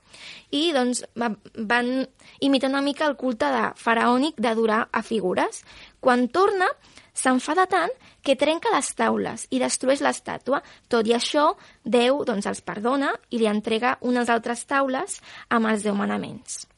i 0.51 0.69
doncs, 0.75 1.03
van 1.15 1.91
imitar 2.39 2.69
una 2.69 2.83
mica 2.85 3.07
el 3.07 3.17
culte 3.17 3.49
de 3.51 3.67
faraònic 3.77 4.39
d'adorar 4.41 4.87
a 4.91 5.01
figures. 5.01 5.63
Quan 6.01 6.27
torna, 6.29 6.67
s'enfada 7.13 7.67
tant 7.67 7.91
que 8.23 8.37
trenca 8.39 8.71
les 8.73 8.91
taules 8.95 9.47
i 9.49 9.59
destrueix 9.61 10.01
l'estàtua. 10.01 10.61
Tot 10.87 11.07
i 11.07 11.15
això, 11.17 11.51
Déu 11.83 12.23
doncs, 12.25 12.45
els 12.45 12.61
perdona 12.61 13.15
i 13.29 13.41
li 13.41 13.49
entrega 13.49 13.97
unes 14.01 14.29
altres 14.29 14.65
taules 14.69 15.19
amb 15.49 15.71
els 15.71 15.87
deu 15.87 15.97
manaments. 15.97 16.70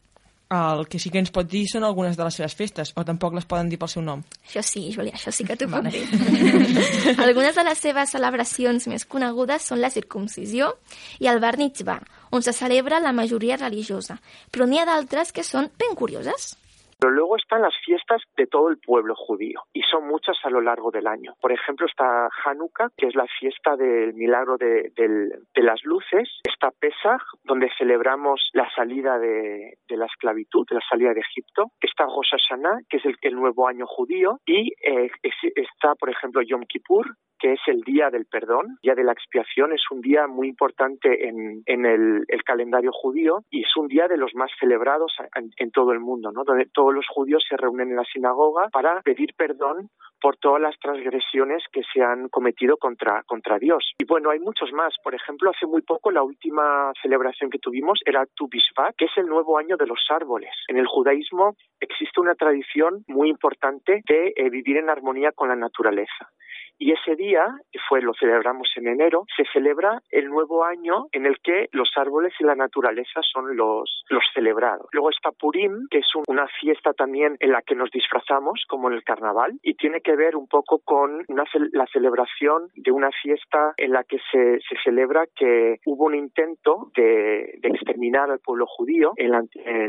El 0.54 0.86
que 0.88 1.00
sí 1.02 1.10
que 1.10 1.22
ens 1.22 1.32
pot 1.34 1.48
dir 1.50 1.64
són 1.72 1.86
algunes 1.88 2.18
de 2.20 2.26
les 2.28 2.36
seves 2.38 2.56
festes, 2.58 2.92
o 2.96 3.04
tampoc 3.08 3.34
les 3.38 3.48
poden 3.50 3.72
dir 3.72 3.80
pel 3.82 3.90
seu 3.92 4.04
nom. 4.06 4.24
Això 4.46 4.62
sí, 4.66 4.86
Júlia, 4.94 5.16
això 5.18 5.34
sí 5.34 5.48
que 5.48 5.58
t'ho 5.58 5.70
puc 5.72 5.88
dir. 5.90 6.04
algunes 7.26 7.56
de 7.58 7.66
les 7.66 7.82
seves 7.82 8.14
celebracions 8.14 8.88
més 8.92 9.08
conegudes 9.10 9.70
són 9.72 9.82
la 9.82 9.92
circumcisió 9.94 10.74
i 11.24 11.32
el 11.32 11.42
bar 11.44 11.56
mitzvah, 11.58 12.02
on 12.32 12.46
se 12.46 12.54
celebra 12.54 13.02
la 13.02 13.16
majoria 13.16 13.58
religiosa, 13.58 14.20
però 14.52 14.70
n'hi 14.70 14.82
ha 14.82 14.90
d'altres 14.90 15.34
que 15.34 15.46
són 15.48 15.72
ben 15.80 15.98
curioses. 15.98 16.54
Pero 17.00 17.12
luego 17.14 17.38
están 17.38 17.62
las 17.62 17.76
fiestas 17.86 18.22
de 18.38 18.48
todo 18.48 18.70
el 18.70 18.78
pueblo 18.78 19.16
judío 19.16 19.62
y 19.74 19.82
son 19.84 20.08
muchas 20.08 20.38
a 20.44 20.50
lo 20.50 20.62
largo 20.62 20.92
del 20.92 21.08
año. 21.08 21.34
Por 21.42 21.52
ejemplo, 21.52 21.86
está 21.86 22.30
Hanukkah, 22.46 22.90
que 22.98 23.08
es 23.08 23.16
la 23.16 23.26
fiesta 23.40 23.76
del 23.76 24.14
milagro 24.14 24.58
de, 24.58 24.92
las 25.56 25.84
luces. 25.84 26.30
Está 26.44 26.72
Pesach, 26.72 27.22
donde 27.44 27.72
celebramos 27.78 28.50
la 28.54 28.70
salida 28.76 29.18
de, 29.18 29.78
la 29.90 30.06
esclavitud, 30.06 30.66
de 30.70 30.76
la 30.76 30.82
salida 30.90 31.14
de 31.14 31.22
Egipto. 31.22 31.72
Está 31.80 32.06
Rosh 32.06 32.32
Hashanah, 32.32 32.80
que 32.90 32.98
es 32.98 33.04
el, 33.22 33.36
nuevo 33.36 33.68
año 33.68 33.86
judío. 33.88 34.40
Y 34.46 34.74
eh, 34.84 35.10
es- 35.22 35.54
está, 35.56 35.96
por 35.96 36.10
ejemplo, 36.10 36.42
Yom 36.42 36.64
Kippur, 36.68 37.16
que 37.44 37.52
es 37.52 37.60
el 37.68 37.82
día 37.82 38.10
del 38.10 38.26
perdón, 38.26 38.78
día 38.82 38.96
de 38.96 39.04
la 39.04 39.12
expiación, 39.12 39.74
es 39.74 39.82
un 39.92 40.00
día 40.00 40.28
muy 40.28 40.48
importante 40.48 41.28
en, 41.28 41.86
el, 41.86 42.26
calendario 42.46 42.92
judío 42.94 43.40
y 43.50 43.64
es 43.64 43.76
un 43.76 43.88
día 43.88 44.08
de 44.08 44.16
los 44.16 44.34
más 44.34 44.50
celebrados 44.60 45.14
en, 45.58 45.72
todo 45.72 45.92
el 45.92 46.00
mundo, 46.00 46.32
¿no? 46.32 46.44
Todos 46.84 46.96
los 46.96 47.08
judíos 47.08 47.42
se 47.48 47.56
reúnen 47.56 47.92
en 47.92 47.96
la 47.96 48.04
sinagoga 48.04 48.68
para 48.68 49.02
pedir 49.04 49.34
perdón 49.38 49.90
por 50.20 50.36
todas 50.36 50.62
las 50.62 50.78
transgresiones 50.80 51.64
que 51.72 51.82
se 51.94 52.02
han 52.02 52.28
cometido 52.28 52.76
contra, 52.76 53.24
contra 53.24 53.58
Dios. 53.58 53.94
Y 53.98 54.04
bueno, 54.04 54.32
hay 54.32 54.40
muchos 54.40 54.74
más. 54.74 54.94
Por 55.02 55.16
ejemplo, 55.16 55.50
hace 55.50 55.66
muy 55.66 55.82
poco 55.82 56.12
la 56.12 56.24
última 56.24 56.92
celebración 57.02 57.50
que 57.50 57.60
tuvimos 57.60 58.02
era 58.06 58.26
Tu 58.36 58.50
Bishvat, 58.50 58.96
que 58.98 59.06
es 59.06 59.12
el 59.16 59.28
nuevo 59.28 59.58
año 59.58 59.78
de 59.78 59.88
los 59.88 60.00
árboles. 60.10 60.52
En 60.68 60.76
el 60.76 60.88
judaísmo 60.88 61.56
existe 61.80 62.20
una 62.20 62.36
tradición 62.36 63.06
muy 63.08 63.30
importante 63.30 64.02
de 64.06 64.34
eh, 64.36 64.50
vivir 64.50 64.76
en 64.76 64.90
armonía 64.90 65.32
con 65.32 65.48
la 65.48 65.56
naturaleza. 65.56 66.32
Y 66.78 66.92
ese 66.92 67.16
día, 67.16 67.46
que 67.72 67.80
fue, 67.88 68.02
lo 68.02 68.14
celebramos 68.14 68.70
en 68.76 68.88
enero, 68.88 69.26
se 69.38 69.44
celebra 69.54 70.02
el 70.12 70.28
nuevo 70.28 70.64
año 70.66 71.06
en 71.12 71.26
el 71.26 71.40
que 71.40 71.70
los 71.72 71.92
árboles 71.96 72.34
y 72.40 72.44
la 72.44 72.56
naturaleza 72.56 73.22
son 73.22 73.56
los, 73.56 74.04
los 74.10 74.24
celebrados. 74.34 74.88
Luego 74.92 75.10
está 75.10 75.32
Purim, 75.32 75.88
que 75.90 76.00
es 76.00 76.16
un- 76.16 76.24
una 76.28 76.48
fiesta 76.60 76.94
también 76.94 77.38
en 77.40 77.52
la 77.52 77.62
que 77.62 77.76
nos 77.76 77.92
disfrazamos, 77.92 78.64
como 78.68 78.90
en 78.90 78.96
el 78.96 79.04
carnaval, 79.04 79.54
y 79.62 79.76
tiene 79.76 80.02
que 80.02 80.16
ver 80.16 80.36
un 80.36 80.48
poco 80.48 80.80
con 80.84 81.24
la 81.28 81.86
celebración 81.94 82.70
de 82.76 82.92
una 82.92 83.12
fiesta 83.22 83.74
en 83.78 83.92
la 83.92 84.04
que 84.04 84.18
se, 84.32 84.60
celebra 84.84 85.26
que 85.36 85.78
hubo 85.86 86.06
un 86.06 86.16
intento 86.16 86.92
de, 86.96 87.60
exterminar 87.64 88.30
al 88.30 88.40
pueblo 88.40 88.66
judío 88.68 89.14
en 89.16 89.32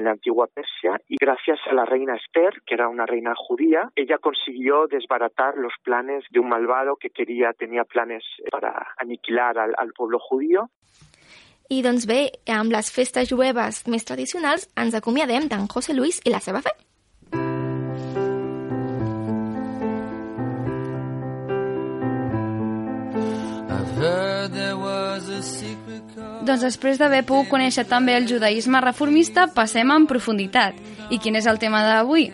la 0.04 0.10
antigua 0.10 0.46
Persia, 0.54 1.00
y 1.08 1.16
gracias 1.20 1.58
a 1.66 1.74
la 1.74 1.84
reina 1.84 2.14
Esther, 2.16 2.62
que 2.66 2.74
era 2.74 2.88
una 2.88 3.06
reina 3.06 3.34
judía, 3.36 3.88
ella 3.96 4.18
consiguió 4.18 4.86
desbaratar 4.86 5.56
los 5.56 5.72
planes 5.82 6.24
de 6.30 6.40
un 6.40 6.48
malvado 6.48 6.73
que 7.00 7.10
quería, 7.10 7.52
tenía 7.52 7.84
planes 7.84 8.24
para 8.50 8.94
aniquilar 8.98 9.58
al, 9.58 9.74
al 9.76 9.92
pueblo 9.92 10.18
judío. 10.18 10.70
I 11.72 11.80
doncs 11.82 12.04
bé, 12.06 12.28
amb 12.52 12.72
les 12.72 12.90
festes 12.92 13.30
jueves 13.30 13.84
més 13.88 14.04
tradicionals 14.04 14.68
ens 14.76 14.94
acomiadem 14.94 15.48
d'en 15.48 15.68
José 15.68 15.94
Luis 15.96 16.20
i 16.24 16.34
la 16.34 16.42
seva 16.44 16.60
fe. 16.60 16.74
Doncs 26.44 26.60
després 26.60 26.98
d'haver 27.00 27.22
pogut 27.24 27.48
conèixer 27.48 27.86
també 27.88 28.18
el 28.18 28.28
judaïsme 28.28 28.80
reformista, 28.84 29.46
passem 29.54 29.88
en 29.94 30.04
profunditat. 30.10 30.76
I 31.08 31.18
quin 31.22 31.38
és 31.40 31.48
el 31.48 31.60
tema 31.62 31.80
d'avui? 31.86 32.28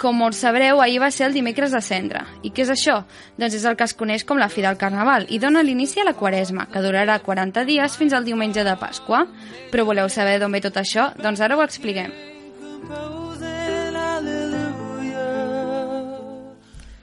Com 0.00 0.22
us 0.26 0.40
sabreu, 0.42 0.80
ahir 0.82 0.98
va 1.02 1.10
ser 1.14 1.28
el 1.28 1.36
dimecres 1.36 1.74
de 1.74 1.80
cendre. 1.84 2.24
I 2.42 2.50
què 2.50 2.64
és 2.64 2.72
això? 2.74 3.02
Doncs 3.38 3.54
és 3.58 3.66
el 3.68 3.76
que 3.78 3.86
es 3.86 3.94
coneix 3.94 4.26
com 4.26 4.40
la 4.40 4.50
fi 4.50 4.64
del 4.64 4.80
Carnaval 4.80 5.28
i 5.30 5.38
dona 5.42 5.62
l'inici 5.62 6.02
a 6.02 6.08
la 6.08 6.16
Quaresma, 6.18 6.66
que 6.72 6.82
durarà 6.82 7.20
40 7.22 7.66
dies 7.68 7.96
fins 8.00 8.12
al 8.16 8.26
diumenge 8.26 8.66
de 8.66 8.76
Pasqua. 8.80 9.26
Però 9.70 9.86
voleu 9.86 10.10
saber 10.10 10.38
d'on 10.42 10.52
ve 10.52 10.64
tot 10.64 10.80
això? 10.82 11.12
Doncs 11.22 11.40
ara 11.40 11.56
ho 11.58 11.66
expliquem. 11.66 12.10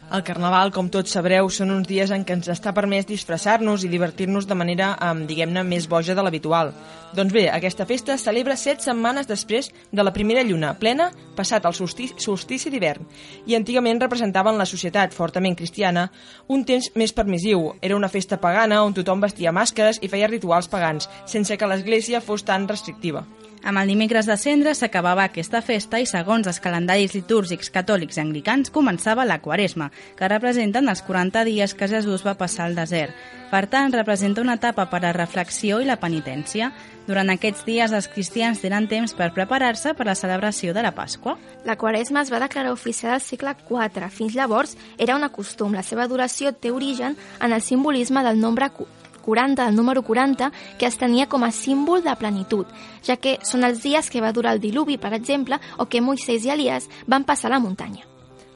El 0.09 0.23
Carnaval, 0.25 0.71
com 0.73 0.87
tots 0.89 1.11
sabreu, 1.13 1.51
són 1.53 1.69
uns 1.69 1.85
dies 1.85 2.09
en 2.09 2.23
què 2.25 2.33
ens 2.33 2.47
està 2.49 2.71
permès 2.73 3.05
disfressar-nos 3.05 3.83
i 3.85 3.89
divertir-nos 3.91 4.47
de 4.49 4.55
manera, 4.57 4.87
eh, 4.97 5.25
diguem-ne, 5.29 5.61
més 5.63 5.85
boja 5.87 6.15
de 6.17 6.23
l'habitual. 6.25 6.71
Doncs 7.13 7.33
bé, 7.33 7.43
aquesta 7.53 7.85
festa 7.85 8.15
es 8.15 8.23
celebra 8.25 8.55
set 8.57 8.81
setmanes 8.81 9.29
després 9.29 9.69
de 9.91 10.03
la 10.03 10.13
primera 10.13 10.41
lluna 10.41 10.73
plena, 10.79 11.11
passat 11.35 11.65
el 11.65 11.77
solstici, 11.77 12.17
solstici 12.17 12.71
d'hivern, 12.73 13.05
i 13.45 13.53
antigament 13.53 14.01
representaven 14.01 14.57
la 14.57 14.65
societat 14.65 15.13
fortament 15.13 15.55
cristiana 15.55 16.07
un 16.47 16.65
temps 16.65 16.89
més 16.95 17.13
permissiu. 17.13 17.75
Era 17.79 17.95
una 17.95 18.09
festa 18.09 18.41
pagana 18.41 18.81
on 18.83 18.97
tothom 18.97 19.21
vestia 19.21 19.53
màscares 19.53 20.01
i 20.01 20.09
feia 20.09 20.27
rituals 20.27 20.67
pagans, 20.67 21.09
sense 21.25 21.55
que 21.55 21.69
l'Església 21.69 22.21
fos 22.21 22.43
tan 22.43 22.67
restrictiva. 22.67 23.27
Amb 23.63 23.81
el 23.81 23.89
dimecres 23.91 24.25
de 24.25 24.37
cendre 24.39 24.71
s'acabava 24.75 25.25
aquesta 25.27 25.59
festa 25.61 25.99
i 25.99 26.07
segons 26.07 26.47
els 26.47 26.61
calendaris 26.63 27.13
litúrgics 27.17 27.69
catòlics 27.75 28.17
i 28.17 28.21
anglicans 28.23 28.71
començava 28.71 29.25
la 29.27 29.41
Quaresma, 29.43 29.89
que 30.15 30.29
representen 30.31 30.87
els 30.87 31.01
40 31.03 31.43
dies 31.45 31.75
que 31.75 31.89
Jesús 31.91 32.23
va 32.25 32.37
passar 32.39 32.69
al 32.69 32.77
desert. 32.79 33.11
Per 33.49 33.65
tant, 33.67 33.91
representa 33.91 34.41
una 34.41 34.55
etapa 34.59 34.85
per 34.91 35.01
a 35.03 35.11
reflexió 35.11 35.81
i 35.81 35.87
la 35.89 35.97
penitència. 35.99 36.69
Durant 37.07 37.33
aquests 37.33 37.65
dies 37.65 37.91
els 37.91 38.07
cristians 38.13 38.61
tenen 38.61 38.87
temps 38.87 39.15
per 39.17 39.31
preparar-se 39.33 39.95
per 39.97 40.05
a 40.05 40.11
la 40.11 40.15
celebració 40.15 40.75
de 40.77 40.83
la 40.85 40.93
Pasqua. 40.95 41.35
La 41.65 41.75
Quaresma 41.75 42.21
es 42.21 42.31
va 42.31 42.39
declarar 42.43 42.71
oficial 42.71 43.15
al 43.17 43.25
segle 43.25 43.55
IV. 43.65 44.07
Fins 44.13 44.37
llavors 44.37 44.77
era 44.97 45.17
un 45.17 45.27
costum. 45.33 45.73
La 45.73 45.83
seva 45.83 46.07
duració 46.07 46.53
té 46.53 46.71
origen 46.71 47.17
en 47.41 47.51
el 47.53 47.65
simbolisme 47.65 48.23
del 48.23 48.39
nombre 48.39 48.69
40, 49.19 49.65
del 49.65 49.75
número 49.75 50.03
40, 50.03 50.51
que 50.77 50.87
es 50.87 50.97
tenia 50.97 51.27
com 51.27 51.43
a 51.43 51.51
símbol 51.51 52.03
de 52.03 52.15
plenitud, 52.15 52.67
ja 53.05 53.17
que 53.17 53.37
són 53.43 53.63
els 53.63 53.83
dies 53.83 54.09
que 54.09 54.21
va 54.21 54.33
durar 54.33 54.53
el 54.55 54.63
diluvi, 54.63 54.97
per 54.97 55.13
exemple, 55.13 55.59
o 55.77 55.87
que 55.87 56.01
Moisès 56.01 56.45
i 56.45 56.55
Elias 56.55 56.89
van 57.07 57.25
passar 57.25 57.51
la 57.51 57.59
muntanya. 57.63 58.05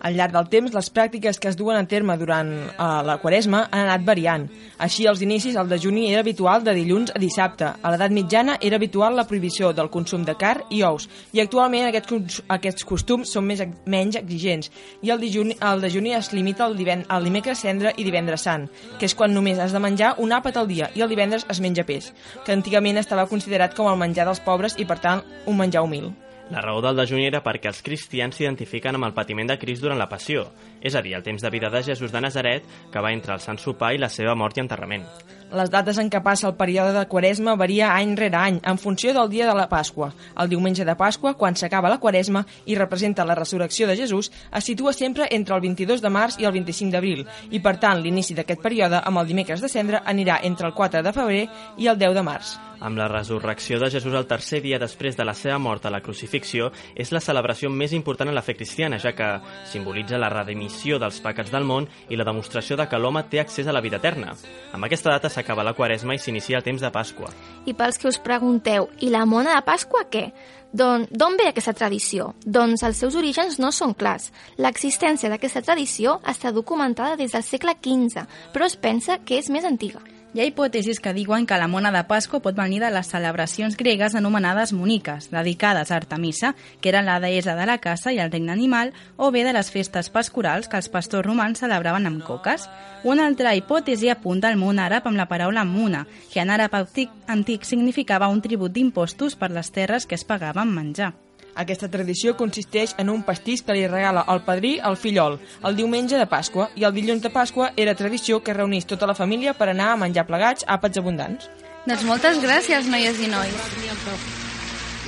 Al 0.03 0.17
llarg 0.19 0.33
del 0.35 0.49
temps, 0.51 0.73
les 0.75 0.89
pràctiques 0.91 1.37
que 1.39 1.47
es 1.47 1.55
duen 1.55 1.77
a 1.79 1.85
terme 1.87 2.17
durant 2.19 2.49
eh, 2.51 2.87
la 3.07 3.15
Quaresma 3.21 3.61
han 3.69 3.85
anat 3.85 4.03
variant. 4.03 4.49
Així, 4.83 5.05
als 5.07 5.21
inicis, 5.23 5.55
el 5.55 5.69
dejuni 5.71 6.09
era 6.09 6.19
habitual 6.19 6.65
de 6.65 6.73
dilluns 6.75 7.13
a 7.15 7.21
dissabte. 7.23 7.69
A 7.79 7.93
l'edat 7.93 8.11
mitjana 8.11 8.57
era 8.59 8.75
habitual 8.75 9.15
la 9.15 9.23
prohibició 9.29 9.71
del 9.71 9.87
consum 9.93 10.25
de 10.27 10.35
carn 10.35 10.67
i 10.75 10.81
ous. 10.83 11.07
I 11.31 11.39
actualment 11.39 11.87
aquests, 11.87 12.41
aquests 12.51 12.87
costums 12.89 13.31
són 13.31 13.47
més, 13.47 13.63
menys 13.87 14.19
exigents. 14.19 14.73
I 15.07 15.13
el 15.15 15.23
dejuni, 15.23 15.55
el 15.71 15.85
dejuni 15.87 16.11
es 16.17 16.33
limita 16.35 16.67
al, 16.67 16.75
diven, 16.75 17.05
al 17.07 17.23
dimecres 17.23 17.63
cendre 17.63 17.95
i 17.95 18.03
divendres 18.03 18.43
sant, 18.43 18.67
que 18.99 19.07
és 19.07 19.15
quan 19.15 19.31
només 19.31 19.61
has 19.63 19.71
de 19.71 19.79
menjar 19.79 20.17
un 20.19 20.35
àpat 20.35 20.59
al 20.59 20.67
dia 20.67 20.91
i 20.99 21.05
el 21.05 21.11
divendres 21.15 21.47
es 21.47 21.63
menja 21.63 21.87
peix, 21.87 22.11
que 22.43 22.51
antigament 22.51 22.99
estava 22.99 23.29
considerat 23.31 23.71
com 23.79 23.87
el 23.87 23.99
menjar 24.03 24.27
dels 24.27 24.43
pobres 24.43 24.75
i, 24.75 24.83
per 24.83 24.99
tant, 24.99 25.23
un 25.47 25.59
menjar 25.63 25.87
humil. 25.87 26.11
La 26.53 26.61
raó 26.61 26.83
del 26.85 26.99
dejuni 26.99 27.23
era 27.25 27.39
perquè 27.41 27.65
els 27.71 27.79
cristians 27.81 28.37
s'identifiquen 28.37 28.93
amb 28.93 29.07
el 29.07 29.15
patiment 29.17 29.49
de 29.49 29.55
Crist 29.57 29.81
durant 29.81 29.97
la 29.97 30.05
passió, 30.11 30.43
és 30.85 30.93
a 30.93 31.01
dir, 31.01 31.15
el 31.17 31.23
temps 31.25 31.41
de 31.41 31.49
vida 31.49 31.71
de 31.73 31.81
Jesús 31.81 32.13
de 32.13 32.21
Nazaret, 32.21 32.67
que 32.93 33.01
va 33.01 33.09
entre 33.09 33.33
el 33.33 33.41
Sant 33.41 33.57
Sopar 33.57 33.95
i 33.95 34.01
la 34.03 34.11
seva 34.13 34.35
mort 34.37 34.59
i 34.59 34.61
enterrament. 34.61 35.07
Les 35.53 35.69
dates 35.69 35.99
en 36.01 36.07
què 36.09 36.17
passa 36.25 36.47
el 36.49 36.55
període 36.57 36.95
de 36.95 37.03
Quaresma 37.05 37.53
varia 37.61 37.91
any 37.93 38.15
rere 38.17 38.39
any, 38.39 38.55
en 38.65 38.79
funció 38.81 39.11
del 39.13 39.29
dia 39.29 39.45
de 39.45 39.53
la 39.53 39.67
Pasqua. 39.69 40.07
El 40.41 40.49
diumenge 40.49 40.81
de 40.87 40.95
Pasqua, 40.97 41.35
quan 41.37 41.53
s'acaba 41.53 41.91
la 41.93 41.99
Quaresma 42.01 42.41
i 42.65 42.73
representa 42.79 43.25
la 43.25 43.37
resurrecció 43.37 43.85
de 43.85 43.97
Jesús, 43.99 44.31
es 44.49 44.65
situa 44.65 44.97
sempre 44.97 45.29
entre 45.29 45.53
el 45.53 45.61
22 45.61 46.01
de 46.01 46.09
març 46.09 46.41
i 46.41 46.49
el 46.49 46.57
25 46.57 46.97
d'abril, 46.97 47.25
i 47.53 47.61
per 47.61 47.77
tant 47.77 48.01
l'inici 48.01 48.33
d'aquest 48.33 48.65
període, 48.65 49.05
amb 49.05 49.21
el 49.21 49.29
dimecres 49.29 49.61
de 49.61 49.69
cendre, 49.69 50.01
anirà 50.01 50.41
entre 50.41 50.71
el 50.71 50.73
4 50.73 51.05
de 51.05 51.13
febrer 51.13 51.47
i 51.77 51.85
el 51.85 52.01
10 52.01 52.17
de 52.17 52.25
març. 52.25 52.57
Amb 52.83 52.97
la 52.99 53.07
resurrecció 53.07 53.77
de 53.79 53.87
Jesús 53.93 54.11
el 54.11 54.25
tercer 54.27 54.59
dia 54.59 54.75
després 54.75 55.15
de 55.15 55.23
la 55.23 55.31
seva 55.37 55.55
mort 55.61 55.85
a 55.85 55.91
la 55.93 56.01
crucifixió 56.03 56.67
és 56.99 57.13
la 57.15 57.21
celebració 57.23 57.69
més 57.71 57.93
important 57.95 58.27
en 58.27 58.35
la 58.35 58.43
fe 58.43 58.57
cristiana, 58.57 58.99
ja 58.99 59.13
que 59.15 59.29
simbolitza 59.71 60.19
la 60.19 60.27
redmissió 60.33 60.97
dels 60.99 61.21
pecats 61.23 61.53
del 61.53 61.63
món 61.63 61.87
i 62.09 62.19
la 62.19 62.27
demostració 62.27 62.75
de 62.75 62.89
que 62.91 62.99
l'home 62.99 63.23
té 63.31 63.39
accés 63.39 63.69
a 63.69 63.75
la 63.77 63.79
vida 63.79 64.01
eterna. 64.01 64.33
Amb 64.73 64.83
aquesta 64.83 65.13
data 65.13 65.31
s'acaba 65.31 65.42
la 65.47 65.73
Quaresma 65.73 66.15
i 66.15 66.19
s'inicia 66.19 66.57
el 66.57 66.63
temps 66.63 66.81
de 66.81 66.91
Pasqua. 66.91 67.29
I 67.65 67.73
pels 67.73 67.97
que 67.97 68.07
us 68.07 68.19
pregunteu, 68.19 68.89
i 68.99 69.09
la 69.09 69.25
mona 69.25 69.55
de 69.55 69.65
Pasqua 69.65 70.05
què? 70.09 70.31
D'on 70.73 71.05
d'on 71.11 71.35
ve 71.37 71.49
aquesta 71.51 71.73
tradició? 71.73 72.33
Doncs 72.45 72.81
els 72.83 72.97
seus 72.97 73.15
orígens 73.15 73.59
no 73.59 73.71
són 73.71 73.93
clars. 73.93 74.31
L'existència 74.57 75.29
d'aquesta 75.29 75.61
tradició 75.61 76.19
està 76.25 76.51
documentada 76.51 77.15
des 77.19 77.35
del 77.35 77.43
segle 77.43 77.75
XV, 77.77 78.25
però 78.53 78.65
es 78.65 78.75
pensa 78.75 79.19
que 79.19 79.37
és 79.37 79.51
més 79.53 79.65
antiga. 79.65 80.01
Hi 80.33 80.41
ha 80.41 80.45
hipòtesis 80.49 80.97
que 80.97 81.11
diuen 81.13 81.43
que 81.45 81.57
la 81.61 81.67
mona 81.69 81.91
de 81.93 81.99
Pasqua 82.09 82.39
pot 82.41 82.55
venir 82.57 82.79
de 82.81 82.87
les 82.89 83.05
celebracions 83.13 83.75
gregues 83.77 84.15
anomenades 84.17 84.71
muniques, 84.73 85.27
dedicades 85.29 85.91
a 85.91 85.99
Artemisa, 85.99 86.55
que 86.81 86.89
era 86.89 87.03
la 87.05 87.19
deessa 87.21 87.53
de 87.53 87.67
la 87.69 87.75
caça 87.77 88.09
i 88.09 88.17
el 88.17 88.31
regne 88.31 88.49
animal, 88.49 88.95
o 89.15 89.29
bé 89.29 89.43
de 89.45 89.53
les 89.53 89.69
festes 89.69 90.09
pascorals 90.09 90.65
que 90.71 90.79
els 90.81 90.89
pastors 90.89 91.27
romans 91.27 91.61
celebraven 91.61 92.09
amb 92.09 92.23
coques. 92.25 92.65
Una 93.03 93.27
altra 93.29 93.53
hipòtesi 93.53 94.09
apunta 94.09 94.49
al 94.49 94.57
món 94.57 94.81
àrab 94.81 95.05
amb 95.05 95.21
la 95.21 95.27
paraula 95.29 95.67
muna, 95.69 96.07
que 96.33 96.41
en 96.41 96.49
àrab 96.49 96.79
antic, 96.81 97.69
significava 97.69 98.31
un 98.33 98.41
tribut 98.41 98.73
d'impostos 98.73 99.37
per 99.37 99.51
les 99.53 99.69
terres 99.69 100.09
que 100.09 100.17
es 100.17 100.25
pagava 100.25 100.65
amb 100.65 100.73
menjar. 100.73 101.11
Aquesta 101.58 101.88
tradició 101.90 102.36
consisteix 102.38 102.94
en 103.02 103.10
un 103.10 103.24
pastís 103.26 103.64
que 103.66 103.74
li 103.74 103.86
regala 103.90 104.24
el 104.30 104.44
padrí 104.46 104.76
al 104.78 104.96
fillol 104.96 105.40
el 105.66 105.78
diumenge 105.78 106.18
de 106.20 106.26
Pasqua 106.30 106.68
i 106.78 106.86
el 106.86 106.94
dilluns 106.94 107.24
de 107.24 107.32
Pasqua 107.34 107.72
era 107.76 107.96
tradició 107.98 108.38
que 108.42 108.54
reunís 108.54 108.86
tota 108.86 109.10
la 109.10 109.18
família 109.18 109.56
per 109.58 109.72
anar 109.72 109.92
a 109.92 110.00
menjar 110.04 110.28
plegats 110.28 110.66
àpats 110.66 111.02
abundants. 111.02 111.50
Doncs 111.88 112.04
moltes 112.06 112.38
gràcies, 112.44 112.86
noies 112.86 113.18
i 113.18 113.32
nois. 113.32 114.38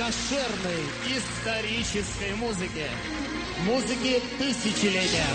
кошерной 0.00 0.82
исторической 1.04 2.32
музыки. 2.36 2.86
Музыки 3.66 4.22
тысячелетия. 4.38 5.26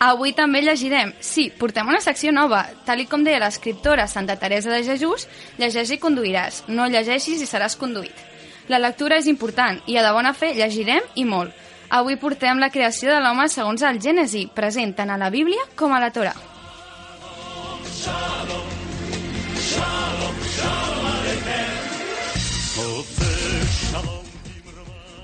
Avui 0.00 0.32
també 0.32 0.62
llegirem. 0.64 1.10
Sí, 1.20 1.50
portem 1.60 1.88
una 1.92 2.00
secció 2.00 2.32
nova. 2.32 2.62
Tal 2.86 3.02
com 3.08 3.20
deia 3.24 3.42
l'escriptora 3.42 4.06
Santa 4.08 4.38
Teresa 4.40 4.72
de 4.72 4.80
Jesús, 4.86 5.26
llegeix 5.60 5.92
i 5.92 5.98
conduiràs. 6.00 6.62
No 6.68 6.88
llegeixis 6.88 7.42
i 7.44 7.48
seràs 7.48 7.76
conduït. 7.76 8.16
La 8.72 8.80
lectura 8.80 9.18
és 9.20 9.28
important 9.28 9.82
i 9.86 9.98
a 9.98 10.04
de 10.06 10.12
bona 10.16 10.32
fe 10.32 10.54
llegirem 10.56 11.04
i 11.20 11.26
molt. 11.28 11.52
Avui 11.90 12.16
portem 12.16 12.62
la 12.62 12.70
creació 12.70 13.10
de 13.12 13.20
l'home 13.20 13.48
segons 13.52 13.82
el 13.82 14.00
Gènesi, 14.00 14.46
present 14.54 14.94
tant 14.96 15.10
a 15.10 15.18
la 15.20 15.28
Bíblia 15.28 15.68
com 15.76 15.92
a 15.92 16.00
la 16.00 16.12
Torà. 16.14 16.32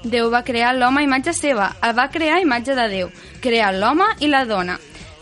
Déu 0.07 0.29
va 0.31 0.45
crear 0.47 0.75
l'home 0.77 1.01
a 1.03 1.07
imatge 1.07 1.33
seva, 1.35 1.71
el 1.83 1.95
va 1.99 2.09
crear 2.15 2.37
a 2.39 2.43
imatge 2.45 2.77
de 2.79 2.85
Déu, 2.93 3.09
crear 3.43 3.73
l'home 3.75 4.07
i 4.23 4.29
la 4.31 4.45
dona. 4.47 4.77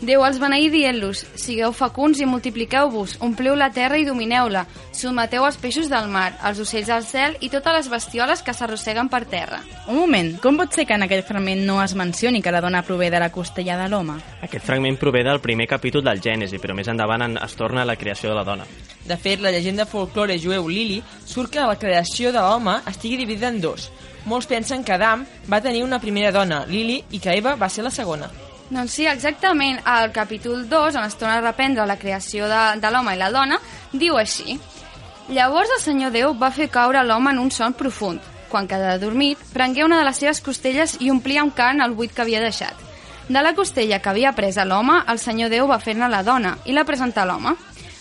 Déu 0.05 0.21
els 0.27 0.37
beneí 0.37 0.67
dient-los, 0.69 1.21
sigueu 1.39 1.71
fecunds 1.73 2.19
i 2.21 2.25
multipliqueu-vos, 2.27 3.15
ompliu 3.23 3.55
la 3.57 3.69
terra 3.73 3.97
i 3.97 4.03
domineu-la, 4.05 4.65
sotmeteu 4.93 5.45
els 5.47 5.55
peixos 5.57 5.87
del 5.89 6.09
mar, 6.11 6.33
els 6.45 6.59
ocells 6.61 6.91
del 6.91 7.05
cel 7.07 7.37
i 7.39 7.49
totes 7.49 7.73
les 7.79 7.87
bestioles 7.89 8.43
que 8.43 8.53
s'arrosseguen 8.53 9.07
per 9.09 9.23
terra. 9.31 9.61
Un 9.87 9.95
moment, 10.03 10.33
com 10.43 10.59
pot 10.59 10.75
ser 10.75 10.85
que 10.85 10.93
en 10.99 11.07
aquest 11.07 11.25
fragment 11.31 11.63
no 11.65 11.79
es 11.81 11.95
mencioni 11.95 12.43
que 12.43 12.51
la 12.53 12.61
dona 12.61 12.83
prové 12.85 13.09
de 13.09 13.21
la 13.23 13.31
costella 13.31 13.77
de 13.79 13.87
l'home? 13.89 14.19
Aquest 14.45 14.65
fragment 14.67 14.99
prové 15.01 15.23
del 15.25 15.39
primer 15.41 15.65
capítol 15.71 16.03
del 16.03 16.21
Gènesi, 16.21 16.59
però 16.61 16.75
més 16.75 16.91
endavant 16.91 17.23
en- 17.25 17.39
es 17.41 17.55
torna 17.55 17.81
a 17.81 17.85
la 17.89 17.95
creació 17.95 18.29
de 18.29 18.35
la 18.35 18.43
dona. 18.43 18.67
De 19.05 19.17
fet, 19.17 19.39
la 19.39 19.49
llegenda 19.55 19.85
folklore 19.87 20.37
jueu 20.37 20.67
Lili 20.67 21.01
surt 21.25 21.49
que 21.55 21.61
la 21.63 21.79
creació 21.79 22.33
de 22.35 22.39
l'home 22.43 22.81
estigui 22.85 23.17
dividida 23.17 23.47
en 23.47 23.61
dos. 23.61 23.89
Molts 24.25 24.47
pensen 24.49 24.83
que 24.83 24.95
Adam 24.95 25.25
va 25.51 25.61
tenir 25.61 25.83
una 25.85 25.99
primera 26.01 26.31
dona, 26.33 26.63
Lili, 26.65 27.03
i 27.11 27.19
que 27.21 27.37
Eva 27.37 27.55
va 27.55 27.69
ser 27.69 27.85
la 27.85 27.93
segona. 27.93 28.29
Doncs 28.69 28.95
sí, 28.97 29.05
exactament. 29.05 29.77
Al 29.85 30.11
capítol 30.11 30.63
2, 30.69 30.95
on 30.97 31.05
es 31.05 31.17
torna 31.19 31.37
a 31.37 31.43
reprendre 31.43 31.85
la 31.85 31.99
creació 32.01 32.47
de, 32.49 32.61
de 32.81 32.91
l'home 32.91 33.13
i 33.13 33.19
la 33.21 33.29
dona, 33.29 33.59
diu 33.93 34.17
així. 34.17 34.57
Llavors 35.29 35.69
el 35.77 35.83
Senyor 35.83 36.13
Déu 36.13 36.33
va 36.37 36.51
fer 36.53 36.71
caure 36.73 37.03
l'home 37.05 37.31
en 37.33 37.41
un 37.41 37.51
son 37.51 37.73
profund. 37.77 38.21
Quan 38.49 38.67
quedà 38.69 38.95
adormit, 38.95 39.41
prengué 39.53 39.85
una 39.85 39.99
de 39.99 40.07
les 40.07 40.17
seves 40.21 40.41
costelles 40.41 40.97
i 41.01 41.11
omplia 41.13 41.41
amb 41.45 41.53
carn 41.53 41.81
el 41.85 41.93
buit 41.97 42.13
que 42.13 42.25
havia 42.25 42.41
deixat. 42.41 42.81
De 43.29 43.41
la 43.41 43.55
costella 43.57 43.99
que 44.01 44.09
havia 44.09 44.35
pres 44.37 44.57
l'home, 44.57 44.99
el 45.09 45.21
Senyor 45.21 45.49
Déu 45.53 45.69
va 45.69 45.81
fer-ne 45.81 46.09
la 46.09 46.21
dona 46.23 46.57
i 46.65 46.73
la 46.73 46.85
presentà 46.85 47.23
a 47.23 47.29
l'home. 47.29 47.55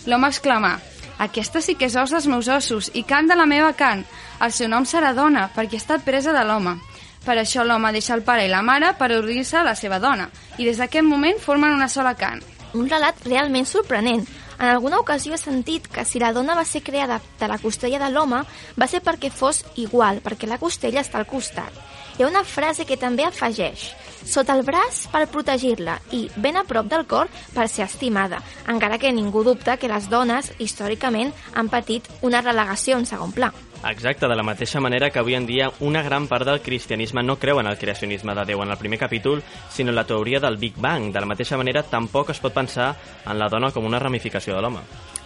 L'home 0.04 0.28
exclamà, 0.28 0.74
aquesta 1.18 1.60
sí 1.62 1.76
que 1.78 1.86
és 1.86 1.96
os 1.96 2.10
dels 2.10 2.26
meus 2.26 2.48
ossos 2.50 2.90
i 2.94 3.04
carn 3.06 3.28
de 3.30 3.36
la 3.38 3.46
meva 3.46 3.72
carn. 3.78 4.04
El 4.42 4.52
seu 4.52 4.68
nom 4.68 4.84
serà 4.84 5.14
dona, 5.14 5.48
perquè 5.54 5.78
estat 5.78 6.04
presa 6.04 6.34
de 6.34 6.42
l'home. 6.44 6.76
Per 7.24 7.36
això 7.38 7.64
l'home 7.64 7.92
deixa 7.94 8.14
el 8.16 8.24
pare 8.26 8.44
i 8.44 8.50
la 8.50 8.62
mare 8.62 8.92
per 8.98 9.12
obrir-se 9.16 9.56
a 9.60 9.64
la 9.64 9.76
seva 9.78 10.00
dona, 10.02 10.28
i 10.58 10.66
des 10.66 10.80
d'aquest 10.80 11.06
moment 11.06 11.38
formen 11.40 11.72
una 11.72 11.88
sola 11.88 12.14
carn. 12.18 12.42
Un 12.74 12.90
relat 12.90 13.22
realment 13.24 13.66
sorprenent. 13.66 14.26
En 14.58 14.68
alguna 14.68 14.98
ocasió 14.98 15.34
he 15.34 15.38
sentit 15.38 15.86
que 15.90 16.04
si 16.04 16.20
la 16.22 16.32
dona 16.32 16.54
va 16.54 16.64
ser 16.64 16.82
creada 16.82 17.20
de 17.40 17.48
la 17.48 17.58
costella 17.58 17.98
de 18.02 18.10
l'home 18.10 18.42
va 18.78 18.86
ser 18.86 19.00
perquè 19.02 19.30
fos 19.30 19.64
igual, 19.76 20.20
perquè 20.22 20.46
la 20.50 20.58
costella 20.58 21.02
està 21.02 21.18
al 21.18 21.30
costat. 21.30 21.74
Hi 22.18 22.22
ha 22.22 22.30
una 22.30 22.44
frase 22.46 22.86
que 22.86 22.98
també 22.98 23.24
afegeix 23.26 23.90
sota 24.24 24.56
el 24.56 24.64
braç 24.66 25.04
per 25.12 25.26
protegir-la 25.30 25.98
i 26.12 26.26
ben 26.36 26.56
a 26.56 26.64
prop 26.68 26.88
del 26.90 27.06
cor 27.06 27.30
per 27.54 27.68
ser 27.68 27.84
estimada, 27.86 28.40
encara 28.68 28.98
que 28.98 29.12
ningú 29.12 29.44
dubta 29.44 29.76
que 29.76 29.90
les 29.90 30.08
dones, 30.10 30.52
històricament, 30.58 31.32
han 31.54 31.68
patit 31.68 32.08
una 32.22 32.42
relegació 32.42 32.98
en 32.98 33.06
segon 33.06 33.32
pla. 33.32 33.52
Exacte, 33.84 34.26
de 34.26 34.36
la 34.36 34.42
mateixa 34.42 34.80
manera 34.80 35.10
que 35.12 35.20
avui 35.20 35.34
en 35.36 35.44
dia 35.44 35.68
una 35.80 36.02
gran 36.02 36.26
part 36.26 36.46
del 36.48 36.62
cristianisme 36.64 37.22
no 37.22 37.36
creu 37.36 37.60
en 37.60 37.68
el 37.68 37.76
creacionisme 37.76 38.34
de 38.34 38.46
Déu 38.48 38.62
en 38.64 38.72
el 38.72 38.80
primer 38.80 38.98
capítol, 38.98 39.42
sinó 39.70 39.90
en 39.90 39.96
la 39.96 40.06
teoria 40.06 40.40
del 40.40 40.56
Big 40.56 40.76
Bang. 40.76 41.12
De 41.12 41.20
la 41.20 41.28
mateixa 41.28 41.58
manera, 41.60 41.82
tampoc 41.82 42.30
es 42.32 42.40
pot 42.40 42.54
pensar 42.54 42.94
en 43.26 43.38
la 43.38 43.50
dona 43.52 43.72
com 43.72 43.84
una 43.84 44.00
ramificació 44.00 44.56
de 44.56 44.62
l'home. 44.64 44.80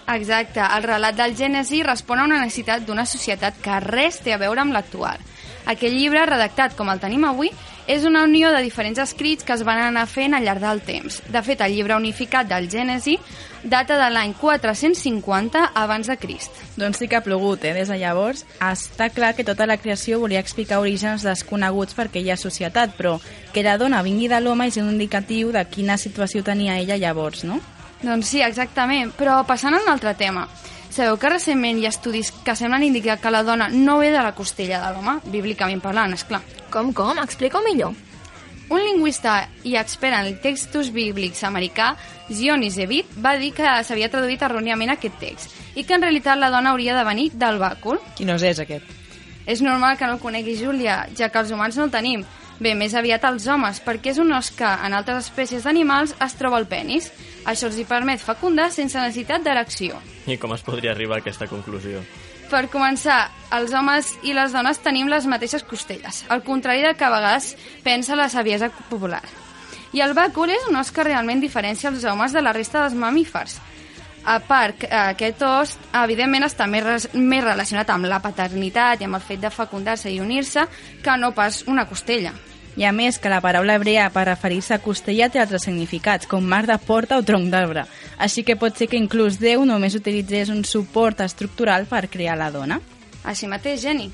Exacte, 0.08 0.62
el 0.64 0.82
relat 0.82 1.14
del 1.14 1.36
Gènesi 1.36 1.82
respon 1.84 2.18
a 2.18 2.24
una 2.24 2.40
necessitat 2.40 2.82
d'una 2.86 3.04
societat 3.06 3.60
que 3.62 3.78
res 3.84 4.22
té 4.24 4.34
a 4.34 4.40
veure 4.40 4.64
amb 4.64 4.74
l'actual. 4.74 5.20
Aquest 5.68 5.92
llibre, 5.92 6.24
redactat 6.24 6.72
com 6.76 6.88
el 6.88 7.00
tenim 7.02 7.26
avui, 7.28 7.50
és 7.88 8.04
una 8.08 8.22
unió 8.24 8.50
de 8.52 8.62
diferents 8.64 9.00
escrits 9.00 9.44
que 9.44 9.52
es 9.52 9.64
van 9.64 9.80
anar 9.80 10.06
fent 10.08 10.36
al 10.36 10.44
llarg 10.44 10.60
del 10.64 10.80
temps. 10.84 11.22
De 11.28 11.42
fet, 11.44 11.60
el 11.64 11.74
llibre 11.76 11.96
unificat 11.96 12.48
del 12.48 12.70
Gènesi 12.72 13.18
data 13.64 13.96
de 14.00 14.06
l'any 14.12 14.34
450 14.38 15.64
abans 15.74 16.08
de 16.08 16.16
Crist. 16.20 16.56
Doncs 16.80 17.00
sí 17.00 17.08
que 17.08 17.18
ha 17.18 17.24
plogut, 17.24 17.64
eh? 17.64 17.74
Des 17.76 17.88
de 17.88 17.98
llavors 18.00 18.44
està 18.64 19.08
clar 19.12 19.34
que 19.36 19.44
tota 19.44 19.66
la 19.66 19.78
creació 19.80 20.20
volia 20.22 20.40
explicar 20.40 20.80
orígens 20.80 21.24
desconeguts 21.26 21.96
per 21.96 22.06
aquella 22.08 22.36
societat, 22.36 22.94
però 22.96 23.18
que 23.52 23.64
la 23.66 23.78
dona 23.80 24.04
vingui 24.06 24.28
de 24.28 24.40
l'home 24.40 24.68
és 24.68 24.78
un 24.80 24.92
indicatiu 24.92 25.52
de 25.52 25.64
quina 25.68 25.98
situació 25.98 26.44
tenia 26.44 26.78
ella 26.78 26.96
llavors, 26.96 27.44
no? 27.44 27.60
Doncs 28.02 28.28
sí, 28.30 28.42
exactament, 28.46 29.10
però 29.18 29.40
passant 29.44 29.74
a 29.74 29.82
un 29.82 29.88
altre 29.90 30.14
tema. 30.14 30.46
Sabeu 30.98 31.14
que 31.14 31.28
recentment 31.30 31.78
hi 31.78 31.84
ha 31.86 31.92
estudis 31.92 32.32
que 32.42 32.56
semblen 32.58 32.82
indicar 32.82 33.20
que 33.22 33.30
la 33.30 33.44
dona 33.46 33.68
no 33.70 34.00
ve 34.00 34.08
de 34.10 34.18
la 34.18 34.32
costella 34.34 34.80
de 34.82 34.88
l'home, 34.96 35.12
bíblicament 35.30 35.78
parlant, 35.78 36.10
és 36.16 36.24
clar. 36.26 36.40
Com, 36.74 36.88
com? 36.90 37.20
Explica-ho 37.22 37.62
millor. 37.62 37.92
Un 38.74 38.82
lingüista 38.82 39.36
i 39.62 39.76
expert 39.78 40.16
en 40.18 40.40
textos 40.42 40.90
bíblics 40.90 41.44
americà, 41.46 41.92
Zionis 42.34 42.80
Evit, 42.82 43.14
va 43.14 43.36
dir 43.38 43.52
que 43.54 43.76
s'havia 43.86 44.10
traduït 44.10 44.42
erròniament 44.42 44.90
aquest 44.96 45.22
text 45.22 45.54
i 45.78 45.86
que 45.86 45.94
en 45.94 46.02
realitat 46.02 46.42
la 46.42 46.50
dona 46.50 46.74
hauria 46.74 46.98
de 46.98 47.06
venir 47.06 47.30
del 47.30 47.62
bàcul. 47.62 48.02
Quin 48.18 48.34
os 48.34 48.42
és 48.42 48.58
aquest? 48.66 48.90
És 49.46 49.62
normal 49.62 50.00
que 50.02 50.10
no 50.10 50.18
el 50.18 50.24
conegui 50.24 50.58
Júlia, 50.58 51.04
ja 51.14 51.30
que 51.30 51.38
els 51.44 51.54
humans 51.54 51.78
no 51.78 51.86
el 51.86 51.94
tenim. 51.94 52.26
Bé, 52.58 52.72
més 52.74 52.94
aviat 52.98 53.22
els 53.28 53.44
homes, 53.46 53.78
perquè 53.84 54.10
és 54.10 54.18
un 54.18 54.32
os 54.34 54.48
que 54.50 54.66
en 54.66 54.94
altres 54.98 55.28
espècies 55.28 55.62
d'animals 55.62 56.16
es 56.24 56.34
troba 56.34 56.56
al 56.58 56.66
penis. 56.66 57.12
Això 57.46 57.68
els 57.70 57.76
hi 57.78 57.84
permet 57.86 58.18
fecundar 58.20 58.70
sense 58.74 58.98
necessitat 58.98 59.44
d'erecció. 59.46 60.00
I 60.26 60.36
com 60.42 60.52
es 60.56 60.64
podria 60.66 60.90
arribar 60.90 61.20
a 61.20 61.22
aquesta 61.22 61.46
conclusió? 61.46 62.02
Per 62.50 62.64
començar, 62.72 63.28
els 63.54 63.72
homes 63.76 64.10
i 64.24 64.32
les 64.34 64.52
dones 64.56 64.78
tenim 64.82 65.06
les 65.12 65.26
mateixes 65.28 65.62
costelles, 65.68 66.24
al 66.32 66.42
contrari 66.42 66.82
del 66.82 66.96
que 66.96 67.04
a 67.04 67.12
vegades 67.12 67.52
pensa 67.84 68.16
la 68.16 68.28
saviesa 68.32 68.70
popular. 68.88 69.22
I 69.92 70.00
el 70.04 70.14
bàcul 70.16 70.50
és 70.52 70.66
un 70.68 70.76
os 70.80 70.90
que 70.92 71.04
realment 71.06 71.40
diferencia 71.40 71.90
els 71.92 72.04
homes 72.04 72.32
de 72.34 72.42
la 72.42 72.52
resta 72.56 72.82
dels 72.82 72.96
mamífers. 72.98 73.60
A 74.28 74.40
part, 74.44 74.80
que 74.82 74.88
aquest 74.90 75.40
os, 75.46 75.76
evidentment, 76.02 76.44
està 76.44 76.66
més, 76.68 76.82
res- 76.84 77.08
més 77.14 77.44
relacionat 77.44 77.88
amb 77.94 78.08
la 78.10 78.18
paternitat 78.20 79.00
i 79.00 79.06
amb 79.06 79.16
el 79.16 79.24
fet 79.24 79.40
de 79.40 79.48
fecundar-se 79.54 80.10
i 80.12 80.18
unir-se 80.20 80.66
que 81.04 81.16
no 81.16 81.30
pas 81.36 81.62
una 81.68 81.86
costella. 81.88 82.32
I 82.78 82.84
a 82.86 82.92
més 82.94 83.16
que 83.18 83.30
la 83.32 83.40
paraula 83.42 83.74
hebrea 83.74 84.04
per 84.14 84.28
referir-se 84.28 84.76
a 84.76 84.78
costella 84.78 85.26
té 85.34 85.40
altres 85.42 85.64
significats, 85.66 86.28
com 86.30 86.44
mar 86.46 86.62
de 86.68 86.76
porta 86.78 87.18
o 87.18 87.24
tronc 87.26 87.50
d'arbre. 87.50 87.88
Així 88.22 88.44
que 88.46 88.54
pot 88.60 88.78
ser 88.78 88.86
que 88.86 89.00
inclús 89.00 89.40
Déu 89.42 89.64
només 89.66 89.98
utilitzés 89.98 90.54
un 90.54 90.62
suport 90.62 91.26
estructural 91.26 91.90
per 91.90 92.06
crear 92.06 92.38
la 92.38 92.52
dona. 92.54 92.78
Així 93.26 93.50
mateix, 93.50 93.82
Jenny. 93.82 94.12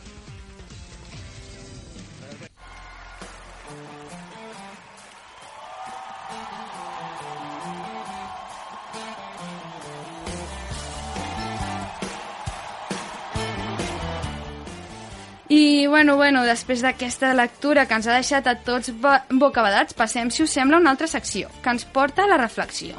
I, 15.54 15.86
bueno, 15.86 16.16
bueno, 16.16 16.42
després 16.42 16.80
d'aquesta 16.82 17.30
lectura 17.36 17.84
que 17.86 17.94
ens 17.94 18.06
ha 18.08 18.16
deixat 18.16 18.46
a 18.50 18.56
tots 18.66 18.90
bo- 18.98 19.20
bocabadats, 19.44 19.94
passem, 19.94 20.30
si 20.34 20.42
us 20.42 20.54
sembla, 20.56 20.78
a 20.78 20.82
una 20.82 20.90
altra 20.94 21.06
secció, 21.06 21.50
que 21.62 21.70
ens 21.70 21.84
porta 21.84 22.24
a 22.24 22.30
la 22.30 22.38
reflexió. 22.40 22.96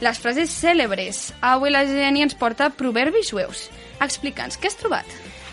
Les 0.00 0.16
frases 0.22 0.48
cèlebres. 0.62 1.26
Avui 1.44 1.68
la 1.74 1.82
Jenny 1.84 2.22
ens 2.24 2.36
porta 2.40 2.70
proverbis 2.72 3.28
jueus. 3.34 3.66
Explica'ns, 4.00 4.56
què 4.56 4.70
has 4.70 4.78
trobat? 4.80 5.04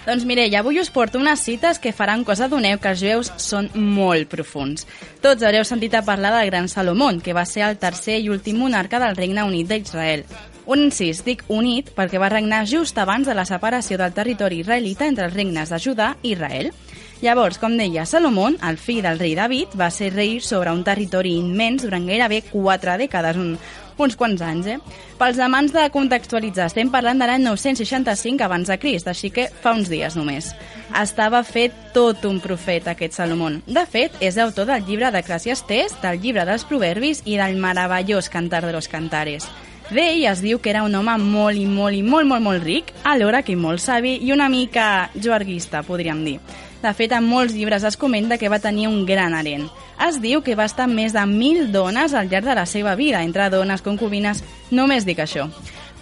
Doncs 0.08 0.24
Mireia, 0.24 0.62
avui 0.62 0.78
us 0.80 0.88
porto 0.94 1.20
unes 1.20 1.42
cites 1.44 1.82
que 1.84 1.92
faran 1.92 2.24
cosa 2.24 2.48
doneu 2.48 2.78
que 2.80 2.94
els 2.94 3.02
jueus 3.04 3.34
són 3.44 3.68
molt 3.76 4.30
profuns. 4.32 4.86
Tots 5.20 5.44
haureu 5.44 5.66
sentit 5.68 5.98
a 6.00 6.06
parlar 6.08 6.32
del 6.38 6.48
gran 6.54 6.70
Salomón, 6.72 7.20
que 7.20 7.36
va 7.36 7.44
ser 7.50 7.66
el 7.68 7.76
tercer 7.82 8.22
i 8.24 8.30
últim 8.32 8.62
monarca 8.64 9.02
del 9.04 9.18
Regne 9.20 9.44
Unit 9.44 9.68
d'Israel. 9.74 10.24
Un 10.68 10.82
incís, 10.84 11.22
dic 11.24 11.46
unit, 11.48 11.94
perquè 11.96 12.20
va 12.20 12.28
regnar 12.28 12.66
just 12.68 12.98
abans 13.00 13.24
de 13.28 13.32
la 13.38 13.46
separació 13.48 13.96
del 14.02 14.12
territori 14.12 14.60
israelita 14.60 15.06
entre 15.08 15.24
els 15.30 15.34
regnes 15.34 15.70
de 15.72 15.78
Judà 15.80 16.10
i 16.22 16.34
Israel. 16.34 16.74
Llavors, 17.22 17.56
com 17.58 17.78
deia, 17.80 18.04
Salomón, 18.06 18.58
el 18.62 18.76
fill 18.78 19.00
del 19.02 19.18
rei 19.18 19.32
David, 19.34 19.78
va 19.80 19.88
ser 19.90 20.12
rei 20.12 20.42
sobre 20.44 20.74
un 20.76 20.84
territori 20.84 21.38
immens 21.40 21.86
durant 21.86 22.04
gairebé 22.06 22.42
quatre 22.52 22.98
dècades, 23.00 23.40
un, 23.40 23.54
uns 23.98 24.18
quants 24.20 24.44
anys, 24.44 24.68
eh? 24.76 25.06
Pels 25.18 25.40
amants 25.40 25.72
de 25.72 25.86
contextualitzar, 25.94 26.68
estem 26.68 26.92
parlant 26.92 27.24
de 27.24 27.30
l'any 27.32 27.48
965 27.48 28.44
abans 28.44 28.68
de 28.68 28.78
Crist, 28.78 29.08
així 29.08 29.32
que 29.32 29.48
fa 29.64 29.72
uns 29.74 29.88
dies 29.88 30.20
només. 30.20 30.52
Estava 31.00 31.42
fet 31.48 31.80
tot 31.96 32.28
un 32.28 32.42
profeta, 32.44 32.92
aquest 32.92 33.16
Salomón. 33.16 33.62
De 33.66 33.86
fet, 33.88 34.20
és 34.20 34.36
autor 34.36 34.68
del 34.68 34.84
llibre 34.84 35.14
d'Eclesiastés, 35.16 35.96
del 36.04 36.20
llibre 36.20 36.44
dels 36.46 36.68
Proverbis 36.68 37.24
i 37.24 37.40
del 37.40 37.56
meravellós 37.56 38.28
Cantar 38.30 38.66
de 38.68 38.76
los 38.76 38.92
Cantares. 38.92 39.48
D'ell 39.88 40.26
es 40.28 40.42
diu 40.44 40.60
que 40.60 40.68
era 40.74 40.82
un 40.84 40.96
home 41.00 41.14
molt 41.22 41.56
i 41.56 41.64
molt 41.64 41.96
i 41.96 42.02
molt, 42.04 42.28
molt, 42.28 42.44
molt 42.44 42.64
ric, 42.66 42.90
alhora 43.08 43.40
que 43.48 43.56
molt 43.56 43.80
savi 43.80 44.18
i 44.20 44.34
una 44.36 44.50
mica 44.52 45.10
joarguista, 45.16 45.80
podríem 45.88 46.26
dir. 46.26 46.42
De 46.82 46.92
fet, 46.94 47.14
en 47.16 47.24
molts 47.24 47.56
llibres 47.56 47.86
es 47.88 47.96
comenta 47.98 48.38
que 48.38 48.52
va 48.52 48.60
tenir 48.60 48.90
un 48.90 49.06
gran 49.08 49.34
harent. 49.34 49.70
Es 50.04 50.20
diu 50.22 50.44
que 50.44 50.58
va 50.60 50.68
estar 50.68 50.90
més 50.92 51.16
de 51.16 51.24
mil 51.26 51.72
dones 51.72 52.14
al 52.14 52.28
llarg 52.28 52.46
de 52.46 52.58
la 52.60 52.66
seva 52.68 52.98
vida, 53.00 53.24
entre 53.24 53.48
dones, 53.50 53.82
concubines, 53.82 54.44
només 54.72 55.08
dic 55.08 55.24
això. 55.24 55.48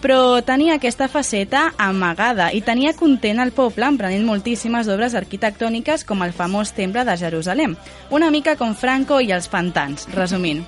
Però 0.02 0.42
tenia 0.46 0.76
aquesta 0.76 1.08
faceta 1.10 1.72
amagada 1.82 2.52
i 2.54 2.62
tenia 2.62 2.94
content 2.94 3.40
el 3.42 3.54
poble 3.56 3.88
emprenent 3.88 4.26
moltíssimes 4.28 4.90
obres 4.92 5.16
arquitectòniques 5.18 6.04
com 6.06 6.22
el 6.22 6.34
famós 6.36 6.74
Temple 6.78 7.06
de 7.08 7.16
Jerusalem. 7.18 7.76
Una 8.12 8.30
mica 8.32 8.56
com 8.60 8.76
Franco 8.76 9.20
i 9.22 9.32
els 9.34 9.48
pantans, 9.50 10.06
resumint. 10.14 10.62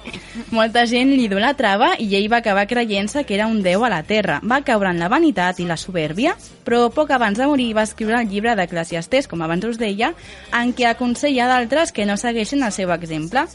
Molta 0.52 0.86
gent 0.90 1.12
l'idolatrava 1.14 1.94
i 2.00 2.10
ell 2.18 2.30
va 2.32 2.42
acabar 2.42 2.68
creient-se 2.68 3.26
que 3.28 3.38
era 3.38 3.48
un 3.48 3.62
déu 3.62 3.86
a 3.86 3.92
la 3.94 4.02
terra. 4.04 4.40
Va 4.44 4.64
caure 4.66 4.90
en 4.90 5.00
la 5.04 5.12
vanitat 5.12 5.60
i 5.62 5.68
la 5.70 5.78
soberbia, 5.78 6.36
però 6.66 6.88
poc 6.94 7.12
abans 7.12 7.38
de 7.38 7.48
morir 7.48 7.74
va 7.78 7.86
escriure 7.88 8.18
el 8.20 8.32
llibre 8.32 8.56
d'Eclesiastés, 8.58 9.28
com 9.28 9.42
abans 9.46 9.66
us 9.68 9.78
deia, 9.78 10.14
en 10.52 10.74
què 10.74 10.90
aconsella 10.90 11.48
d'altres 11.48 11.94
que 11.94 12.06
no 12.06 12.18
segueixin 12.18 12.64
el 12.64 12.74
seu 12.76 12.92
exemple. 12.96 13.46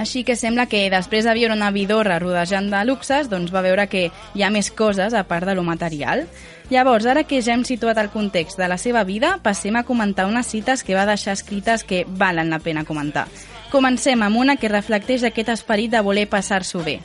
Així 0.00 0.22
que 0.24 0.32
sembla 0.38 0.64
que 0.64 0.86
després 0.88 1.26
de 1.28 1.32
viure 1.36 1.52
una 1.52 1.68
vidorra 1.74 2.16
rodejant 2.22 2.70
de 2.72 2.78
luxes, 2.88 3.28
doncs 3.28 3.52
va 3.52 3.60
veure 3.60 3.84
que 3.92 4.06
hi 4.08 4.42
ha 4.42 4.48
més 4.48 4.70
coses 4.72 5.12
a 5.12 5.26
part 5.28 5.44
de 5.44 5.52
lo 5.58 5.62
material. 5.66 6.24
Llavors, 6.70 7.04
ara 7.04 7.26
que 7.28 7.42
ja 7.44 7.52
hem 7.52 7.66
situat 7.68 7.98
el 8.00 8.08
context 8.08 8.56
de 8.56 8.68
la 8.70 8.78
seva 8.80 9.04
vida, 9.04 9.34
passem 9.44 9.76
a 9.76 9.84
comentar 9.84 10.24
unes 10.30 10.48
cites 10.48 10.84
que 10.86 10.96
va 10.96 11.04
deixar 11.04 11.34
escrites 11.36 11.84
que 11.84 12.06
valen 12.08 12.48
la 12.48 12.62
pena 12.64 12.86
comentar. 12.88 13.26
Comencem 13.70 14.22
amb 14.24 14.40
una 14.40 14.56
que 14.56 14.72
reflecteix 14.72 15.26
aquest 15.28 15.52
esperit 15.52 15.92
de 15.92 16.00
voler 16.00 16.28
passar-s'ho 16.32 16.80
bé. 16.86 17.00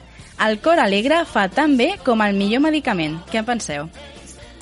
El 0.48 0.62
cor 0.64 0.80
alegre 0.80 1.26
fa 1.28 1.50
tan 1.50 1.76
bé 1.76 1.98
com 2.06 2.24
el 2.24 2.36
millor 2.40 2.64
medicament. 2.64 3.20
Què 3.32 3.44
en 3.44 3.46
penseu? 3.52 3.90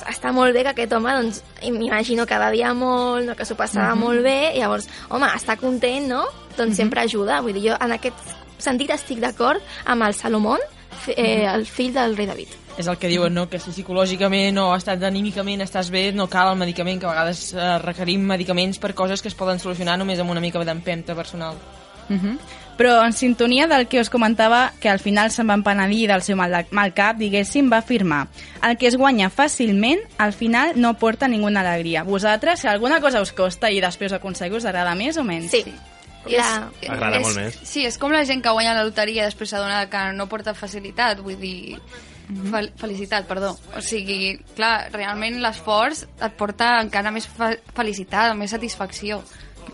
està 0.03 0.33
molt 0.35 0.51
bé 0.51 0.63
que 0.65 0.71
aquest 0.73 0.91
home, 0.91 1.13
doncs, 1.15 1.37
m'imagino 1.63 2.25
que 2.27 2.37
bevia 2.37 2.73
molt, 2.75 3.23
no, 3.25 3.35
que 3.39 3.45
s'ho 3.45 3.55
passava 3.55 3.93
Mhm. 3.95 4.01
molt 4.03 4.21
bé, 4.21 4.51
llavors, 4.57 4.89
home, 5.07 5.27
està 5.27 5.55
content, 5.55 6.09
no? 6.09 6.25
Doncs 6.57 6.77
sempre 6.77 7.01
ajuda. 7.01 7.41
Vull 7.41 7.53
dir, 7.53 7.69
jo 7.71 7.77
en 7.79 7.95
aquest 7.95 8.33
sentit 8.63 8.93
estic 8.95 9.19
d'acord 9.19 9.61
amb 9.85 10.07
el 10.07 10.13
Salomón, 10.13 10.59
eh, 11.07 11.45
el 11.45 11.65
fill 11.65 11.93
del 11.93 12.17
rei 12.17 12.27
David. 12.27 12.59
És 12.77 12.87
el 12.87 12.97
que 12.97 13.07
diuen, 13.07 13.33
no? 13.33 13.45
que 13.49 13.59
si 13.61 13.69
psicològicament 13.69 14.57
o 14.57 14.71
estat 14.73 15.03
anímicament 15.05 15.61
estàs 15.61 15.91
bé, 15.93 16.07
no 16.15 16.25
cal 16.31 16.53
el 16.53 16.59
medicament, 16.61 16.99
que 16.99 17.05
a 17.05 17.13
vegades 17.13 17.51
eh, 17.53 17.77
requerim 17.83 18.25
medicaments 18.33 18.81
per 18.81 18.95
coses 18.97 19.21
que 19.21 19.29
es 19.29 19.37
poden 19.37 19.61
solucionar 19.61 19.99
només 20.01 20.19
amb 20.19 20.33
una 20.33 20.41
mica 20.41 20.63
d'empenta 20.65 21.13
personal. 21.15 21.59
Uh 22.09 22.15
-huh. 22.15 22.37
Però 22.77 23.05
en 23.05 23.13
sintonia 23.13 23.67
del 23.67 23.87
que 23.87 23.99
us 24.01 24.09
comentava, 24.09 24.73
que 24.79 24.89
al 24.89 24.99
final 24.99 25.29
se'n 25.29 25.47
van 25.47 25.63
penedir 25.63 26.07
del 26.07 26.23
seu 26.23 26.35
mal, 26.35 26.65
mal 26.71 26.93
cap, 26.93 27.17
diguéssim, 27.17 27.71
va 27.71 27.77
afirmar 27.77 28.27
el 28.63 28.77
que 28.77 28.87
es 28.87 28.97
guanya 28.97 29.29
fàcilment, 29.29 29.99
al 30.17 30.33
final 30.33 30.71
no 30.75 30.95
porta 30.95 31.27
ninguna 31.27 31.61
alegria. 31.61 32.03
Vosaltres, 32.03 32.61
si 32.61 32.67
alguna 32.67 32.99
cosa 32.99 33.21
us 33.21 33.31
costa 33.31 33.69
i 33.69 33.79
després 33.79 34.11
ho 34.11 34.15
aconseguiu, 34.15 34.57
us 34.57 34.65
agrada 34.65 34.95
més 34.95 35.17
o 35.17 35.23
menys? 35.23 35.51
Sí. 35.51 35.63
La... 35.67 35.92
M'agrada 36.87 37.19
és, 37.19 37.25
molt 37.25 37.39
més. 37.39 37.59
Sí, 37.67 37.85
és 37.87 37.99
com 37.99 38.13
la 38.13 38.23
gent 38.27 38.43
que 38.43 38.53
guanya 38.55 38.75
la 38.77 38.87
loteria 38.87 39.23
i 39.23 39.29
després 39.29 39.53
s'adona 39.53 39.85
que 39.91 40.03
no 40.17 40.29
porta 40.31 40.55
facilitat, 40.57 41.23
vull 41.23 41.39
dir... 41.41 41.77
Fel 42.23 42.69
felicitat, 42.79 43.25
perdó. 43.27 43.49
O 43.75 43.81
sigui, 43.83 44.37
clar, 44.55 44.87
realment 44.93 45.41
l'esforç 45.43 46.05
et 46.07 46.37
porta 46.39 46.77
encara 46.79 47.11
més 47.11 47.27
fe 47.27 47.49
felicitat, 47.75 48.31
més 48.39 48.53
satisfacció. 48.55 49.19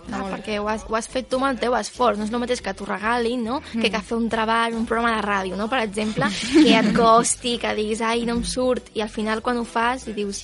Ah, 0.09 0.23
perquè 0.25 0.57
ho 0.57 0.65
has, 0.69 0.81
ho 0.89 0.97
has 0.97 1.07
fet 1.09 1.29
tu 1.29 1.37
amb 1.37 1.51
el 1.51 1.59
teu 1.61 1.75
esforç, 1.77 2.17
no 2.17 2.25
és 2.25 2.33
el 2.33 2.41
mateix 2.41 2.63
que 2.65 2.73
t'ho 2.73 2.87
regalin, 2.89 3.45
no? 3.45 3.59
Mm. 3.61 3.83
Que 3.83 3.93
que 3.93 4.01
fer 4.05 4.17
un 4.17 4.25
treball, 4.33 4.73
un 4.77 4.89
programa 4.89 5.13
de 5.15 5.21
ràdio, 5.27 5.59
no? 5.59 5.69
Per 5.69 5.83
exemple, 5.85 6.29
que 6.57 6.73
et 6.73 6.91
costi, 6.97 7.57
que 7.61 7.75
diguis, 7.77 8.01
ai, 8.01 8.25
no 8.25 8.39
em 8.39 8.43
surt, 8.43 8.89
i 8.97 9.05
al 9.05 9.13
final 9.13 9.45
quan 9.45 9.61
ho 9.61 9.65
fas 9.69 10.09
i 10.09 10.17
dius, 10.17 10.43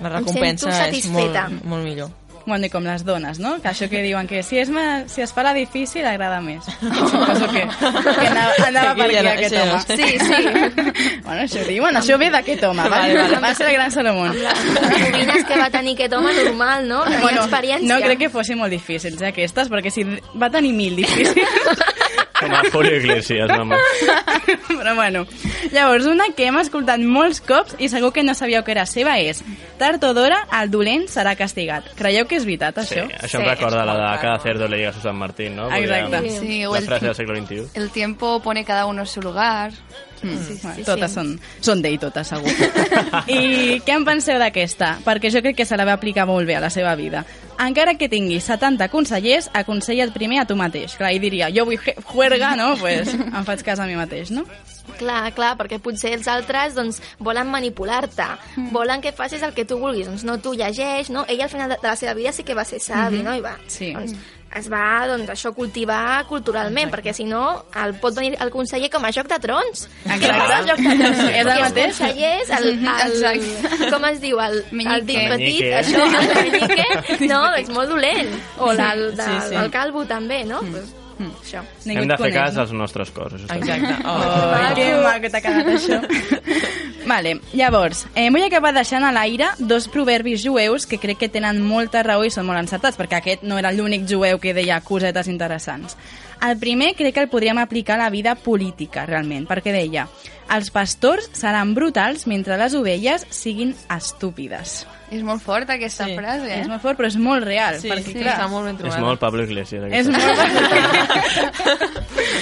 La 0.00 0.08
Em 0.08 0.14
recompensa 0.16 0.70
sento 0.72 0.96
és 0.96 1.08
molt, 1.12 1.64
molt 1.68 1.84
millor. 1.84 2.12
Bueno, 2.46 2.66
i 2.66 2.70
com 2.72 2.82
les 2.84 3.04
dones, 3.04 3.38
no? 3.38 3.56
Que 3.62 3.68
això 3.68 3.88
que 3.90 4.00
diuen 4.02 4.26
que 4.26 4.42
si 4.42 4.58
es, 4.58 4.70
ma- 4.72 5.04
si 5.08 5.20
es 5.22 5.32
fa 5.32 5.42
la 5.44 5.52
difícil 5.54 6.06
agrada 6.06 6.40
més. 6.40 6.64
Suposo 6.80 7.46
que, 7.52 7.62
que 7.68 8.26
anava, 8.26 8.54
anava 8.66 8.94
per 8.96 9.06
aquí 9.06 9.16
Aquella, 9.20 9.32
aquest 9.34 9.54
sí, 9.54 9.60
home. 9.60 9.80
Sí, 9.86 10.18
sí. 10.24 11.20
bueno, 11.26 11.42
això 11.44 11.64
diuen, 11.68 11.96
això 12.00 12.18
ve 12.18 12.30
d'aquest 12.32 12.64
home, 12.64 12.82
va, 12.82 12.88
Vale, 13.04 13.14
vale. 13.20 13.38
va 13.44 13.54
ser 13.54 13.68
el 13.68 13.74
gran 13.76 13.92
Salomón. 13.92 14.34
les 14.34 15.44
que 15.44 15.58
va 15.60 15.70
tenir 15.70 15.94
aquest 15.98 16.12
home 16.16 16.32
normal, 16.42 16.88
no? 16.88 17.02
Tenia 17.04 17.20
Bueno, 17.20 17.44
experiència. 17.44 17.86
no 17.94 18.00
crec 18.04 18.18
que 18.24 18.30
fossin 18.30 18.58
molt 18.58 18.72
difícils, 18.72 19.20
eh, 19.22 19.28
aquestes, 19.30 19.70
perquè 19.70 19.90
si 19.94 20.04
va 20.34 20.50
tenir 20.50 20.72
mil 20.72 20.96
difícils... 20.96 21.46
Com 22.40 22.52
a 22.56 22.62
Julio 22.72 22.96
Iglesias, 22.96 23.50
mama. 23.56 23.76
Però 24.68 24.94
bueno, 24.94 25.26
llavors 25.72 26.06
una 26.08 26.24
que 26.36 26.46
hem 26.48 26.56
escoltat 26.60 27.02
molts 27.04 27.42
cops 27.44 27.76
i 27.78 27.88
segur 27.92 28.12
que 28.16 28.22
no 28.24 28.32
sabíeu 28.34 28.64
que 28.64 28.72
era 28.72 28.86
seva 28.88 29.18
és 29.20 29.42
Tard 29.80 30.02
o 30.08 30.12
d'hora, 30.16 30.38
el 30.60 30.70
dolent 30.72 31.06
serà 31.08 31.34
castigat. 31.36 31.86
Creieu 31.96 32.26
que 32.28 32.36
és 32.40 32.44
veritat, 32.48 32.80
Sí, 32.84 32.96
això? 32.96 33.06
això 33.20 33.40
em 33.40 33.46
recorda 33.48 33.84
la 33.84 33.94
de 33.96 34.18
cada 34.24 34.38
cerdo 34.40 34.68
le 34.68 34.76
llega 34.78 34.90
a 34.90 34.92
su 34.96 35.00
San 35.00 35.16
Martín, 35.16 35.56
no? 35.56 35.68
Exacte. 35.74 36.16
Podríem- 36.16 36.40
Sí, 36.40 36.64
o 36.66 36.72
La 36.72 36.78
el, 36.78 36.84
frase 36.84 37.06
del 37.06 37.14
segle 37.14 37.40
XXI. 37.40 37.68
el 37.74 37.90
tiempo 37.90 38.40
pone 38.42 38.64
cada 38.64 38.86
uno 38.86 39.02
en 39.02 39.06
su 39.06 39.20
lugar. 39.22 39.72
Mm, 40.22 40.36
Sí, 40.46 40.54
sí, 40.58 40.82
totes 40.84 41.10
sí. 41.10 41.14
són, 41.16 41.40
són 41.64 41.80
d'ell, 41.82 41.98
totes, 41.98 42.28
segur. 42.28 42.50
I 43.30 43.80
què 43.86 43.94
en 43.96 44.04
penseu 44.04 44.38
d'aquesta? 44.40 44.98
Perquè 45.04 45.30
jo 45.32 45.40
crec 45.44 45.56
que 45.56 45.66
se 45.68 45.76
la 45.80 45.86
va 45.88 45.94
aplicar 45.96 46.26
molt 46.28 46.46
bé 46.48 46.56
a 46.58 46.60
la 46.60 46.70
seva 46.70 46.94
vida. 46.98 47.24
Encara 47.60 47.94
que 48.00 48.08
tinguis 48.08 48.44
70 48.48 48.88
consellers, 48.88 49.50
aconsella 49.52 50.04
el 50.04 50.12
primer 50.12 50.40
a 50.40 50.46
tu 50.48 50.56
mateix. 50.56 50.94
Clar, 50.96 51.12
i 51.12 51.18
diria, 51.20 51.50
jo 51.52 51.66
vull 51.68 51.78
juerga, 52.08 52.54
no? 52.56 52.74
pues 52.80 53.12
em 53.14 53.44
faig 53.44 53.62
cas 53.66 53.80
a 53.80 53.86
mi 53.88 53.96
mateix, 53.96 54.30
no? 54.32 54.44
Clar, 54.98 55.30
clar, 55.36 55.52
perquè 55.60 55.78
potser 55.80 56.14
els 56.16 56.26
altres 56.28 56.74
doncs, 56.74 57.00
volen 57.18 57.46
manipular-te, 57.52 58.26
Mm. 58.56 58.72
volen 58.74 59.00
que 59.00 59.12
facis 59.12 59.42
el 59.46 59.52
que 59.54 59.64
tu 59.64 59.78
vulguis, 59.78 60.06
doncs 60.08 60.24
no 60.24 60.38
tu 60.42 60.52
llegeix, 60.54 61.10
no? 61.10 61.24
Ell 61.28 61.40
al 61.42 61.48
final 61.52 61.68
de, 61.70 61.76
de 61.80 61.86
la 61.88 61.96
seva 61.96 62.14
vida 62.14 62.32
sí 62.32 62.42
que 62.42 62.54
va 62.54 62.64
ser 62.64 62.80
savi, 62.80 63.22
no? 63.22 63.34
I 63.36 63.40
va, 63.40 63.56
Sí. 63.68 63.92
doncs, 63.94 64.16
es 64.58 64.66
va, 64.72 65.06
doncs, 65.06 65.28
això, 65.30 65.52
cultivar 65.54 66.24
culturalment, 66.26 66.90
perquè 66.90 67.12
si 67.14 67.22
no, 67.24 67.64
el, 67.84 67.92
pot 68.02 68.16
venir 68.16 68.32
el 68.42 68.50
conseller 68.50 68.88
com 68.90 69.04
a 69.06 69.12
Joc 69.14 69.28
de 69.30 69.38
Trons. 69.44 69.84
Exacte. 70.04 70.24
Què 70.24 70.32
passa 70.38 70.56
al 70.58 70.68
Joc 70.70 70.80
de 70.82 70.94
Trons? 70.98 71.20
És 71.38 71.46
el 71.46 71.60
mateix. 71.62 72.00
consellers, 72.00 72.50
el, 72.58 72.68
el, 73.04 73.14
Exacte. 73.14 73.90
com 73.92 74.04
es 74.10 74.18
diu, 74.24 74.40
el, 74.42 74.58
el 74.72 75.06
dit 75.06 75.20
petit, 75.30 75.36
Meñique. 75.36 75.76
això, 75.78 76.02
el 76.02 76.32
meñique, 76.50 77.28
no, 77.32 77.42
és 77.60 77.70
molt 77.70 77.94
dolent. 77.94 78.34
O 78.58 78.72
el, 78.72 79.04
de, 79.14 79.22
Sí, 79.30 79.38
sí. 79.50 79.54
el 79.62 79.70
calvo 79.70 80.04
també, 80.10 80.42
no? 80.44 80.58
Pues, 80.66 80.90
això. 81.28 81.62
Ningú 81.84 82.02
Hem 82.02 82.08
de 82.10 82.16
fer 82.16 82.30
coneix, 82.30 82.38
cas 82.38 82.54
no? 82.56 82.62
als 82.62 82.72
nostres 82.72 83.10
cors. 83.14 83.36
Això. 83.36 83.56
Exacte. 83.56 83.96
Oh. 84.04 84.16
Oh, 84.20 84.72
que 84.76 84.86
maco 85.04 85.32
t'ha 85.32 85.42
quedat 85.44 85.70
això. 85.74 86.00
vale, 87.12 87.36
llavors, 87.52 88.06
eh, 88.14 88.28
vull 88.30 88.46
acabar 88.46 88.72
deixant 88.76 89.04
a 89.04 89.12
l'aire 89.14 89.52
dos 89.58 89.88
proverbis 89.92 90.44
jueus 90.44 90.86
que 90.86 91.00
crec 91.02 91.20
que 91.24 91.30
tenen 91.32 91.62
molta 91.64 92.04
raó 92.06 92.24
i 92.24 92.32
són 92.32 92.48
molt 92.48 92.62
encertats, 92.62 92.98
perquè 93.00 93.20
aquest 93.20 93.46
no 93.46 93.58
era 93.60 93.72
l'únic 93.74 94.08
jueu 94.08 94.40
que 94.40 94.54
deia 94.56 94.80
cosetes 94.80 95.28
interessants. 95.28 95.96
El 96.48 96.56
primer 96.58 96.94
crec 96.96 97.14
que 97.14 97.20
el 97.20 97.28
podríem 97.28 97.58
aplicar 97.58 97.94
a 97.98 98.04
la 98.04 98.10
vida 98.10 98.34
política, 98.34 99.04
realment, 99.06 99.46
perquè 99.46 99.72
deia 99.74 100.06
els 100.50 100.70
pastors 100.74 101.28
seran 101.36 101.74
brutals 101.76 102.24
mentre 102.26 102.56
les 102.58 102.72
ovelles 102.74 103.26
siguin 103.30 103.74
estúpides. 103.94 104.86
És 105.10 105.22
molt 105.26 105.42
forta 105.42 105.74
aquesta 105.74 106.06
Sí. 106.06 106.14
frase, 106.16 106.46
eh? 106.48 106.60
És 106.62 106.68
molt 106.68 106.80
fort, 106.82 106.96
però 106.98 107.06
és 107.08 107.16
molt 107.16 107.44
real. 107.44 107.78
Sí, 107.80 107.88
perquè, 107.90 108.04
sí, 108.04 108.14
clar, 108.14 108.36
està 108.38 108.48
molt 108.48 108.64
ben 108.66 108.74
És 108.76 108.80
trobada. 108.80 109.00
molt 109.04 109.20
Pablo 109.20 109.42
Iglesias. 109.44 109.84
és 109.92 110.08
molt... 110.08 110.20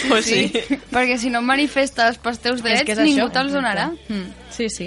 Pues 0.08 0.24
sí. 0.24 0.50
Perquè 0.90 1.18
si 1.18 1.28
no 1.30 1.42
manifestes 1.42 2.16
pels 2.22 2.38
teus 2.40 2.62
drets, 2.64 2.88
és 2.88 2.98
ningú 3.02 3.26
això, 3.26 3.32
te'ls 3.34 3.52
donarà. 3.52 3.90
Mm, 4.08 4.24
sí, 4.54 4.68
sí. 4.72 4.86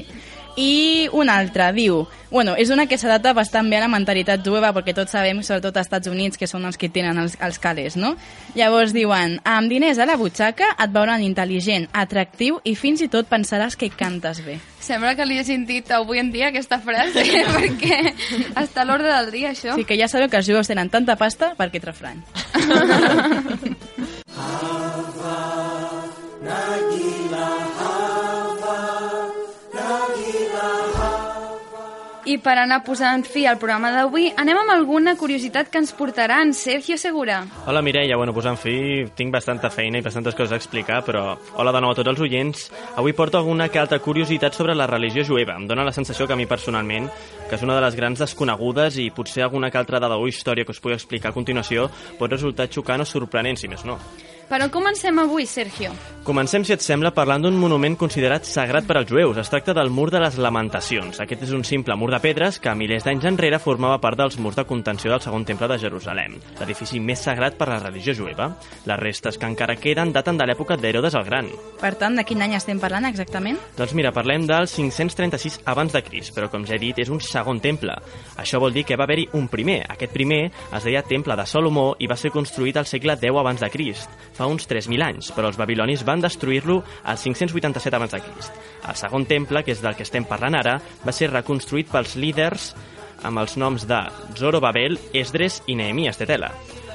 I 0.58 1.08
un 1.14 1.30
altre, 1.30 1.72
diu... 1.76 2.08
Bueno, 2.32 2.54
és 2.56 2.70
una 2.72 2.86
que 2.88 2.96
s'adapta 2.96 3.34
bastant 3.36 3.68
bé 3.68 3.76
a 3.76 3.82
la 3.84 3.90
mentalitat 3.92 4.40
jueva, 4.46 4.70
perquè 4.72 4.94
tots 4.96 5.12
sabem, 5.12 5.42
sobretot 5.44 5.76
als 5.76 5.90
Estats 5.90 6.08
Units, 6.08 6.40
que 6.40 6.48
són 6.48 6.64
els 6.64 6.80
que 6.80 6.88
tenen 6.88 7.20
els, 7.20 7.36
els 7.44 7.60
calés, 7.60 7.98
no? 8.00 8.14
Llavors 8.56 8.94
diuen, 8.96 9.42
amb 9.44 9.68
diners 9.68 10.00
a 10.00 10.08
la 10.08 10.16
butxaca 10.16 10.70
et 10.80 10.94
veuran 10.96 11.26
intel·ligent, 11.28 11.90
atractiu 11.92 12.62
i 12.64 12.78
fins 12.80 13.04
i 13.04 13.10
tot 13.12 13.28
pensaràs 13.28 13.76
que 13.76 13.92
cantes 13.92 14.40
bé. 14.48 14.62
Sembla 14.80 15.12
que 15.20 15.28
li 15.28 15.42
he 15.42 15.44
sentit 15.44 15.92
avui 15.92 16.24
en 16.24 16.32
dia 16.32 16.54
aquesta 16.54 16.80
frase, 16.80 17.28
perquè 17.58 18.16
està 18.64 18.86
a 18.86 18.88
l'ordre 18.88 19.12
del 19.12 19.32
dia, 19.36 19.52
això. 19.52 19.76
Així 19.76 19.84
que 19.84 20.00
ja 20.00 20.08
sabeu 20.08 20.32
que 20.32 20.40
els 20.40 20.48
jueus 20.48 20.72
tenen 20.72 20.88
tanta 20.90 21.20
pasta 21.20 21.52
per 21.60 21.68
aquest 21.68 21.82
I 32.32 32.38
per 32.39 32.54
anar 32.62 32.78
posant 32.86 33.26
fi 33.28 33.41
al 33.50 33.58
programa 33.60 33.89
d'avui, 33.91 34.30
anem 34.39 34.62
amb 34.62 34.72
alguna 34.72 35.17
curiositat 35.20 35.67
que 35.67 35.82
ens 35.82 35.89
portarà 35.98 36.38
en 36.46 36.54
Sergio 36.56 36.96
Segura. 36.96 37.41
Hola 37.67 37.82
Mireia, 37.84 38.15
bueno, 38.15 38.32
posant 38.32 38.56
fi, 38.62 39.04
tinc 39.17 39.34
bastanta 39.34 39.72
feina 39.74 40.00
i 40.00 40.06
bastantes 40.06 40.38
coses 40.38 40.54
a 40.56 40.60
explicar, 40.62 41.02
però 41.04 41.26
hola 41.60 41.74
de 41.76 41.82
nou 41.84 41.91
a 41.91 41.98
tots 41.98 42.13
els 42.13 42.24
oients. 42.24 42.63
Avui 42.96 43.17
porto 43.17 43.41
alguna 43.41 43.67
que 43.67 43.82
altra 43.82 44.00
curiositat 44.00 44.56
sobre 44.56 44.78
la 44.78 44.88
religió 44.88 45.26
jueva. 45.28 45.58
Em 45.60 45.67
dóna 45.67 45.84
la 45.84 45.91
sensació 45.91 46.28
que 46.28 46.38
a 46.38 46.39
mi 46.39 46.48
personalment, 46.48 47.10
que 47.50 47.60
és 47.60 47.67
una 47.67 47.76
de 47.76 47.84
les 47.84 48.00
grans 48.00 48.24
desconegudes 48.24 49.02
i 49.04 49.10
potser 49.12 49.44
alguna 49.44 49.72
que 49.72 49.82
altra 49.82 50.00
dada 50.00 50.15
o 50.15 50.30
història 50.30 50.63
que 50.63 50.72
us 50.72 50.80
pugui 50.80 50.96
explicar 50.96 51.34
a 51.34 51.36
continuació 51.36 51.89
pot 52.20 52.32
resultar 52.32 52.72
xocant 52.72 53.04
o 53.04 53.10
sorprenent, 53.10 53.60
si 53.60 53.67
més 53.67 53.84
no. 53.84 54.00
Per 54.52 54.60
on 54.60 54.68
comencem 54.70 55.16
avui, 55.16 55.46
Sergio? 55.48 55.94
Comencem, 56.22 56.62
si 56.62 56.74
et 56.76 56.84
sembla, 56.86 57.10
parlant 57.16 57.42
d'un 57.42 57.56
monument 57.58 57.96
considerat 57.98 58.44
sagrat 58.46 58.86
per 58.86 58.98
als 59.00 59.08
jueus. 59.10 59.38
Es 59.42 59.50
tracta 59.50 59.74
del 59.74 59.90
Mur 59.90 60.12
de 60.14 60.20
les 60.22 60.36
Lamentacions. 60.38 61.18
Aquest 61.24 61.48
és 61.48 61.54
un 61.56 61.64
simple 61.66 61.96
mur 61.98 62.12
de 62.12 62.20
pedres 62.22 62.60
que 62.62 62.74
milers 62.78 63.08
d'anys 63.08 63.26
enrere 63.26 63.58
formava 63.64 63.98
part 64.04 64.20
dels 64.20 64.36
murs 64.38 64.60
de 64.60 64.66
contenció 64.70 65.10
del 65.10 65.24
segon 65.24 65.48
temple 65.48 65.70
de 65.72 65.78
Jerusalem, 65.82 66.36
l'edifici 66.60 67.00
més 67.02 67.24
sagrat 67.26 67.56
per 67.58 67.70
a 67.70 67.72
la 67.72 67.80
religió 67.88 68.14
jueva. 68.14 68.52
Les 68.86 69.00
restes 69.00 69.40
que 69.40 69.50
encara 69.50 69.78
queden 69.82 70.12
daten 70.14 70.38
de 70.38 70.46
l'època 70.46 70.78
d'Herodes 70.78 71.16
el 71.18 71.26
Gran. 71.26 71.50
Per 71.82 71.94
tant, 71.96 72.20
de 72.20 72.28
quin 72.28 72.44
any 72.46 72.54
estem 72.60 72.84
parlant 72.84 73.08
exactament? 73.10 73.58
Doncs 73.80 73.96
mira, 73.98 74.12
parlem 74.14 74.46
del 74.52 74.68
536 74.70 75.62
abans 75.74 75.96
de 75.96 76.04
Crist, 76.06 76.36
però 76.36 76.52
com 76.52 76.68
ja 76.70 76.76
he 76.76 76.84
dit, 76.84 77.02
és 77.02 77.10
un 77.10 77.24
segon 77.24 77.64
temple. 77.64 77.96
Això 78.38 78.62
vol 78.62 78.76
dir 78.76 78.84
que 78.86 79.00
va 79.00 79.08
haver-hi 79.08 79.30
un 79.40 79.50
primer. 79.50 79.80
Aquest 79.96 80.14
primer 80.14 80.44
es 80.52 80.86
deia 80.86 81.02
Temple 81.08 81.40
de 81.40 81.48
Salomó 81.50 81.96
i 81.98 82.12
va 82.12 82.20
ser 82.20 82.36
construït 82.36 82.78
al 82.78 82.86
segle 82.86 83.18
X 83.18 83.42
abans 83.42 83.66
de 83.66 83.74
Crist, 83.74 84.22
fa 84.41 84.49
uns 84.49 84.65
3.000 84.65 85.06
anys, 85.06 85.30
però 85.36 85.51
els 85.51 85.60
babilonis 85.60 86.01
van 86.08 86.23
destruir-lo 86.23 86.80
al 87.06 87.19
587 87.21 87.97
abans 87.99 88.15
de 88.15 88.21
Crist. 88.25 88.58
El 88.89 88.97
segon 88.97 89.27
temple, 89.30 89.62
que 89.62 89.75
és 89.75 89.84
del 89.84 89.93
que 89.97 90.08
estem 90.08 90.25
parlant 90.25 90.58
ara, 90.58 90.80
va 91.06 91.13
ser 91.13 91.30
reconstruït 91.30 91.91
pels 91.93 92.17
líders 92.17 92.71
amb 93.21 93.38
els 93.38 93.54
noms 93.62 93.86
de 93.86 94.01
Zorobabel, 94.39 94.97
Esdres 95.13 95.62
i 95.69 95.77
Nehemies 95.77 96.17
de 96.17 96.25
Tela, 96.25 96.49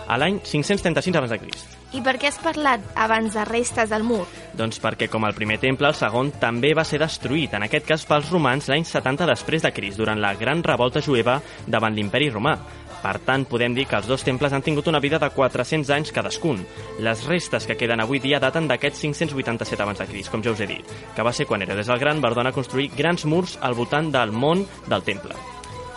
a 0.07 0.19
l'any 0.19 0.41
536 0.43 1.19
abans 1.21 1.35
de 1.37 1.39
Crist. 1.45 1.77
I 1.95 2.03
per 2.03 2.17
què 2.19 2.27
has 2.29 2.41
parlat 2.43 2.83
abans 2.99 3.37
de 3.39 3.45
restes 3.47 3.93
del 3.93 4.03
mur? 4.03 4.25
Doncs 4.59 4.81
perquè, 4.83 5.07
com 5.09 5.25
el 5.29 5.37
primer 5.39 5.61
temple, 5.63 5.87
el 5.87 5.95
segon 5.95 6.33
també 6.43 6.73
va 6.75 6.85
ser 6.85 6.99
destruït, 6.99 7.55
en 7.55 7.69
aquest 7.69 7.87
cas 7.87 8.05
pels 8.11 8.33
romans 8.35 8.67
l'any 8.67 8.85
70 8.85 9.31
després 9.31 9.63
de 9.63 9.71
Crist, 9.77 10.03
durant 10.03 10.19
la 10.19 10.35
gran 10.35 10.67
revolta 10.67 11.05
jueva 11.05 11.39
davant 11.67 11.95
l'imperi 11.95 12.33
romà. 12.35 12.57
Per 13.03 13.17
tant, 13.27 13.45
podem 13.49 13.75
dir 13.77 13.87
que 13.87 13.99
els 13.99 14.09
dos 14.09 14.25
temples 14.27 14.53
han 14.53 14.65
tingut 14.67 14.89
una 14.91 15.01
vida 15.01 15.21
de 15.23 15.31
400 15.31 15.91
anys 15.97 16.13
cadascun. 16.13 16.63
Les 17.05 17.25
restes 17.29 17.67
que 17.67 17.77
queden 17.79 18.03
avui 18.03 18.21
dia 18.23 18.41
daten 18.43 18.69
d'aquests 18.71 19.05
587 19.05 19.83
abans 19.83 20.01
de 20.01 20.09
Crist, 20.11 20.33
com 20.33 20.43
ja 20.43 20.55
us 20.55 20.63
he 20.65 20.71
dit, 20.71 20.97
que 21.15 21.27
va 21.27 21.35
ser 21.37 21.47
quan 21.47 21.63
Herodes 21.63 21.91
el 21.93 22.01
Gran 22.03 22.23
va 22.25 22.33
ordenar 22.33 22.55
construir 22.57 22.91
grans 22.97 23.27
murs 23.29 23.59
al 23.61 23.77
voltant 23.79 24.11
del 24.15 24.33
món 24.33 24.67
del 24.89 25.05
temple. 25.07 25.37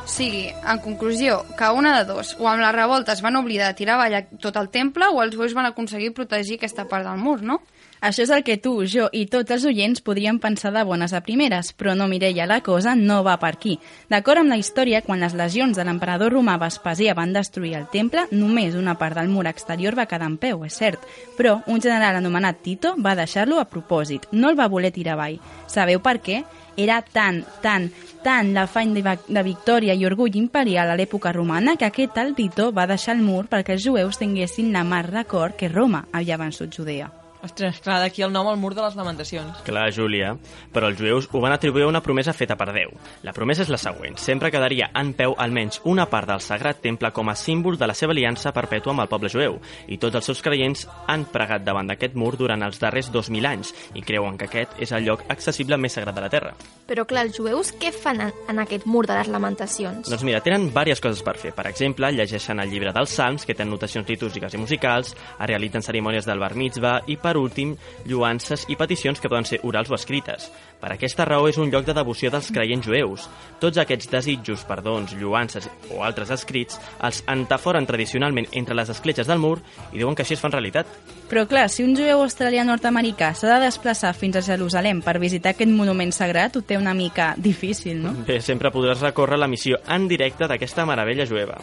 Sigui, 0.10 0.48
en 0.50 0.80
conclusió, 0.82 1.44
que 1.58 1.70
una 1.70 1.92
de 2.00 2.06
dos, 2.10 2.34
o 2.40 2.48
amb 2.50 2.64
la 2.64 2.72
revolta 2.74 3.14
es 3.14 3.22
van 3.22 3.38
oblidar 3.38 3.68
de 3.70 3.78
tirar 3.78 4.00
avall 4.00 4.40
tot 4.42 4.58
el 4.58 4.72
temple 4.74 5.06
o 5.14 5.22
els 5.22 5.36
jueus 5.38 5.54
van 5.54 5.70
aconseguir 5.70 6.16
protegir 6.18 6.58
aquesta 6.58 6.88
part 6.90 7.06
del 7.06 7.22
mur, 7.22 7.44
no? 7.46 7.60
Això 8.00 8.24
és 8.24 8.30
el 8.32 8.46
que 8.48 8.56
tu, 8.58 8.78
jo 8.88 9.10
i 9.12 9.26
tots 9.28 9.52
els 9.52 9.66
oients 9.68 10.00
podríem 10.00 10.38
pensar 10.40 10.72
de 10.72 10.84
bones 10.88 11.12
a 11.12 11.20
primeres, 11.20 11.74
però 11.76 11.96
no, 12.00 12.08
Mireia, 12.08 12.46
la 12.48 12.62
cosa 12.64 12.94
no 12.96 13.20
va 13.28 13.36
per 13.42 13.52
aquí. 13.58 13.76
D'acord 14.08 14.40
amb 14.40 14.54
la 14.54 14.60
història, 14.62 15.02
quan 15.04 15.20
les 15.20 15.36
legions 15.36 15.76
de 15.76 15.84
l'emperador 15.84 16.32
romà 16.32 16.56
Vespasià 16.62 17.16
van 17.18 17.36
destruir 17.36 17.76
el 17.76 17.90
temple, 17.92 18.30
només 18.32 18.78
una 18.80 18.96
part 18.96 19.20
del 19.20 19.28
mur 19.28 19.46
exterior 19.52 20.00
va 20.00 20.08
quedar 20.08 20.32
en 20.32 20.40
peu, 20.40 20.64
és 20.64 20.80
cert, 20.80 21.04
però 21.36 21.60
un 21.68 21.84
general 21.84 22.22
anomenat 22.22 22.64
Tito 22.64 22.96
va 23.04 23.18
deixar-lo 23.20 23.60
a 23.60 23.68
propòsit, 23.68 24.32
no 24.32 24.50
el 24.50 24.60
va 24.60 24.72
voler 24.72 24.96
tirar 24.96 25.18
avall. 25.18 25.40
Sabeu 25.68 26.00
per 26.00 26.20
què? 26.24 26.44
Era 26.80 27.02
tan, 27.04 27.44
tan, 27.60 27.90
tant 28.24 28.54
l'afany 28.56 28.96
de, 28.96 29.04
de 29.28 29.44
victòria 29.44 29.98
i 30.00 30.06
orgull 30.08 30.40
imperial 30.40 30.88
a 30.88 30.96
l'època 30.96 31.36
romana 31.36 31.76
que 31.76 31.90
aquest 31.90 32.16
tal 32.16 32.32
Tito 32.38 32.72
va 32.72 32.88
deixar 32.88 33.18
el 33.18 33.26
mur 33.28 33.50
perquè 33.52 33.76
els 33.76 33.84
jueus 33.84 34.22
tinguessin 34.22 34.72
la 34.72 34.88
mar 34.88 35.10
record 35.12 35.60
que 35.60 35.68
Roma 35.68 36.06
havia 36.14 36.40
vençut 36.40 36.72
Judea. 36.72 37.19
Ostres, 37.40 37.80
clar, 37.80 38.02
d'aquí 38.04 38.22
el 38.26 38.34
nom 38.36 38.50
al 38.52 38.58
mur 38.60 38.74
de 38.76 38.84
les 38.84 38.96
lamentacions. 39.00 39.62
Clar, 39.64 39.86
Júlia, 39.96 40.34
però 40.74 40.90
els 40.92 41.00
jueus 41.00 41.30
ho 41.32 41.40
van 41.40 41.54
atribuir 41.56 41.86
a 41.86 41.92
una 41.92 42.02
promesa 42.04 42.34
feta 42.36 42.58
per 42.60 42.74
Déu. 42.76 42.92
La 43.24 43.32
promesa 43.32 43.64
és 43.64 43.72
la 43.72 43.80
següent. 43.80 44.18
Sempre 44.20 44.52
quedaria 44.52 44.90
en 45.00 45.14
peu 45.16 45.36
almenys 45.40 45.80
una 45.88 46.10
part 46.12 46.28
del 46.28 46.44
sagrat 46.44 46.82
temple 46.84 47.14
com 47.16 47.32
a 47.32 47.38
símbol 47.40 47.78
de 47.80 47.88
la 47.88 47.96
seva 47.96 48.12
aliança 48.12 48.52
perpètua 48.56 48.92
amb 48.92 49.06
el 49.06 49.12
poble 49.12 49.32
jueu, 49.32 49.56
i 49.88 49.98
tots 49.98 50.20
els 50.20 50.28
seus 50.28 50.44
creients 50.44 50.84
han 51.08 51.24
pregat 51.32 51.64
davant 51.64 51.88
d'aquest 51.88 52.18
mur 52.20 52.34
durant 52.36 52.66
els 52.66 52.82
darrers 52.82 53.08
2.000 53.14 53.48
anys 53.48 53.72
i 53.96 54.04
creuen 54.04 54.36
que 54.38 54.50
aquest 54.50 54.76
és 54.84 54.92
el 54.92 55.08
lloc 55.08 55.24
accessible 55.32 55.80
més 55.80 55.96
sagrat 55.96 56.20
de 56.20 56.26
la 56.26 56.32
Terra. 56.34 56.52
Però 56.90 57.06
clar, 57.08 57.24
els 57.30 57.40
jueus 57.40 57.72
què 57.80 57.94
fan 57.96 58.20
en, 58.26 58.36
en 58.52 58.60
aquest 58.66 58.84
mur 58.90 59.06
de 59.08 59.16
les 59.16 59.32
lamentacions? 59.32 60.12
Doncs 60.12 60.28
mira, 60.28 60.44
tenen 60.44 60.68
diverses 60.74 61.00
coses 61.04 61.24
per 61.24 61.38
fer. 61.40 61.54
Per 61.56 61.70
exemple, 61.72 62.12
llegeixen 62.12 62.60
el 62.60 62.72
llibre 62.74 62.92
dels 62.96 63.16
Salms, 63.16 63.48
que 63.48 63.56
tenen 63.56 63.72
notacions 63.78 64.10
litúrgiques 64.10 64.58
i 64.58 64.62
musicals, 64.62 65.16
es 65.16 65.48
realitzen 65.48 65.86
cerimònies 65.86 66.28
del 66.28 66.42
bar 66.42 66.56
mitzvah 66.60 66.98
i, 67.08 67.16
per 67.16 67.29
últim, 67.38 67.76
lluances 68.06 68.66
i 68.70 68.78
peticions 68.80 69.20
que 69.20 69.30
poden 69.30 69.46
ser 69.46 69.60
orals 69.64 69.92
o 69.92 69.96
escrites. 69.96 70.50
Per 70.80 70.94
aquesta 70.94 71.26
raó 71.28 71.50
és 71.50 71.58
un 71.60 71.70
lloc 71.74 71.86
de 71.86 71.94
devoció 71.94 72.32
dels 72.32 72.50
creients 72.56 72.88
jueus. 72.88 73.28
Tots 73.60 73.78
aquests 73.82 74.10
desitjos, 74.12 74.64
perdons, 74.68 75.14
lluances 75.20 75.68
o 75.92 76.04
altres 76.08 76.32
escrits 76.32 76.80
els 77.04 77.20
entaforen 77.28 77.86
tradicionalment 77.90 78.48
entre 78.54 78.78
les 78.78 78.90
escletxes 78.94 79.28
del 79.28 79.44
mur 79.44 79.58
i 79.92 80.00
diuen 80.00 80.16
que 80.16 80.24
així 80.24 80.38
es 80.38 80.44
fan 80.44 80.56
realitat. 80.56 80.88
Però 81.30 81.44
clar, 81.50 81.68
si 81.70 81.84
un 81.84 81.98
jueu 81.98 82.24
australià 82.24 82.64
nord-americà 82.66 83.34
s'ha 83.36 83.52
de 83.58 83.68
desplaçar 83.68 84.16
fins 84.16 84.40
a 84.40 84.46
Jerusalem 84.46 85.04
per 85.06 85.20
visitar 85.20 85.54
aquest 85.54 85.72
monument 85.72 86.16
sagrat, 86.16 86.56
ho 86.56 86.64
té 86.64 86.80
una 86.80 86.96
mica 86.96 87.34
difícil, 87.38 88.00
no? 88.02 88.16
Bé, 88.26 88.40
sempre 88.42 88.72
podràs 88.74 89.04
recórrer 89.04 89.38
la 89.38 89.52
missió 89.52 89.84
en 89.88 90.08
directe 90.08 90.48
d'aquesta 90.48 90.88
meravella 90.88 91.28
jueva. 91.28 91.60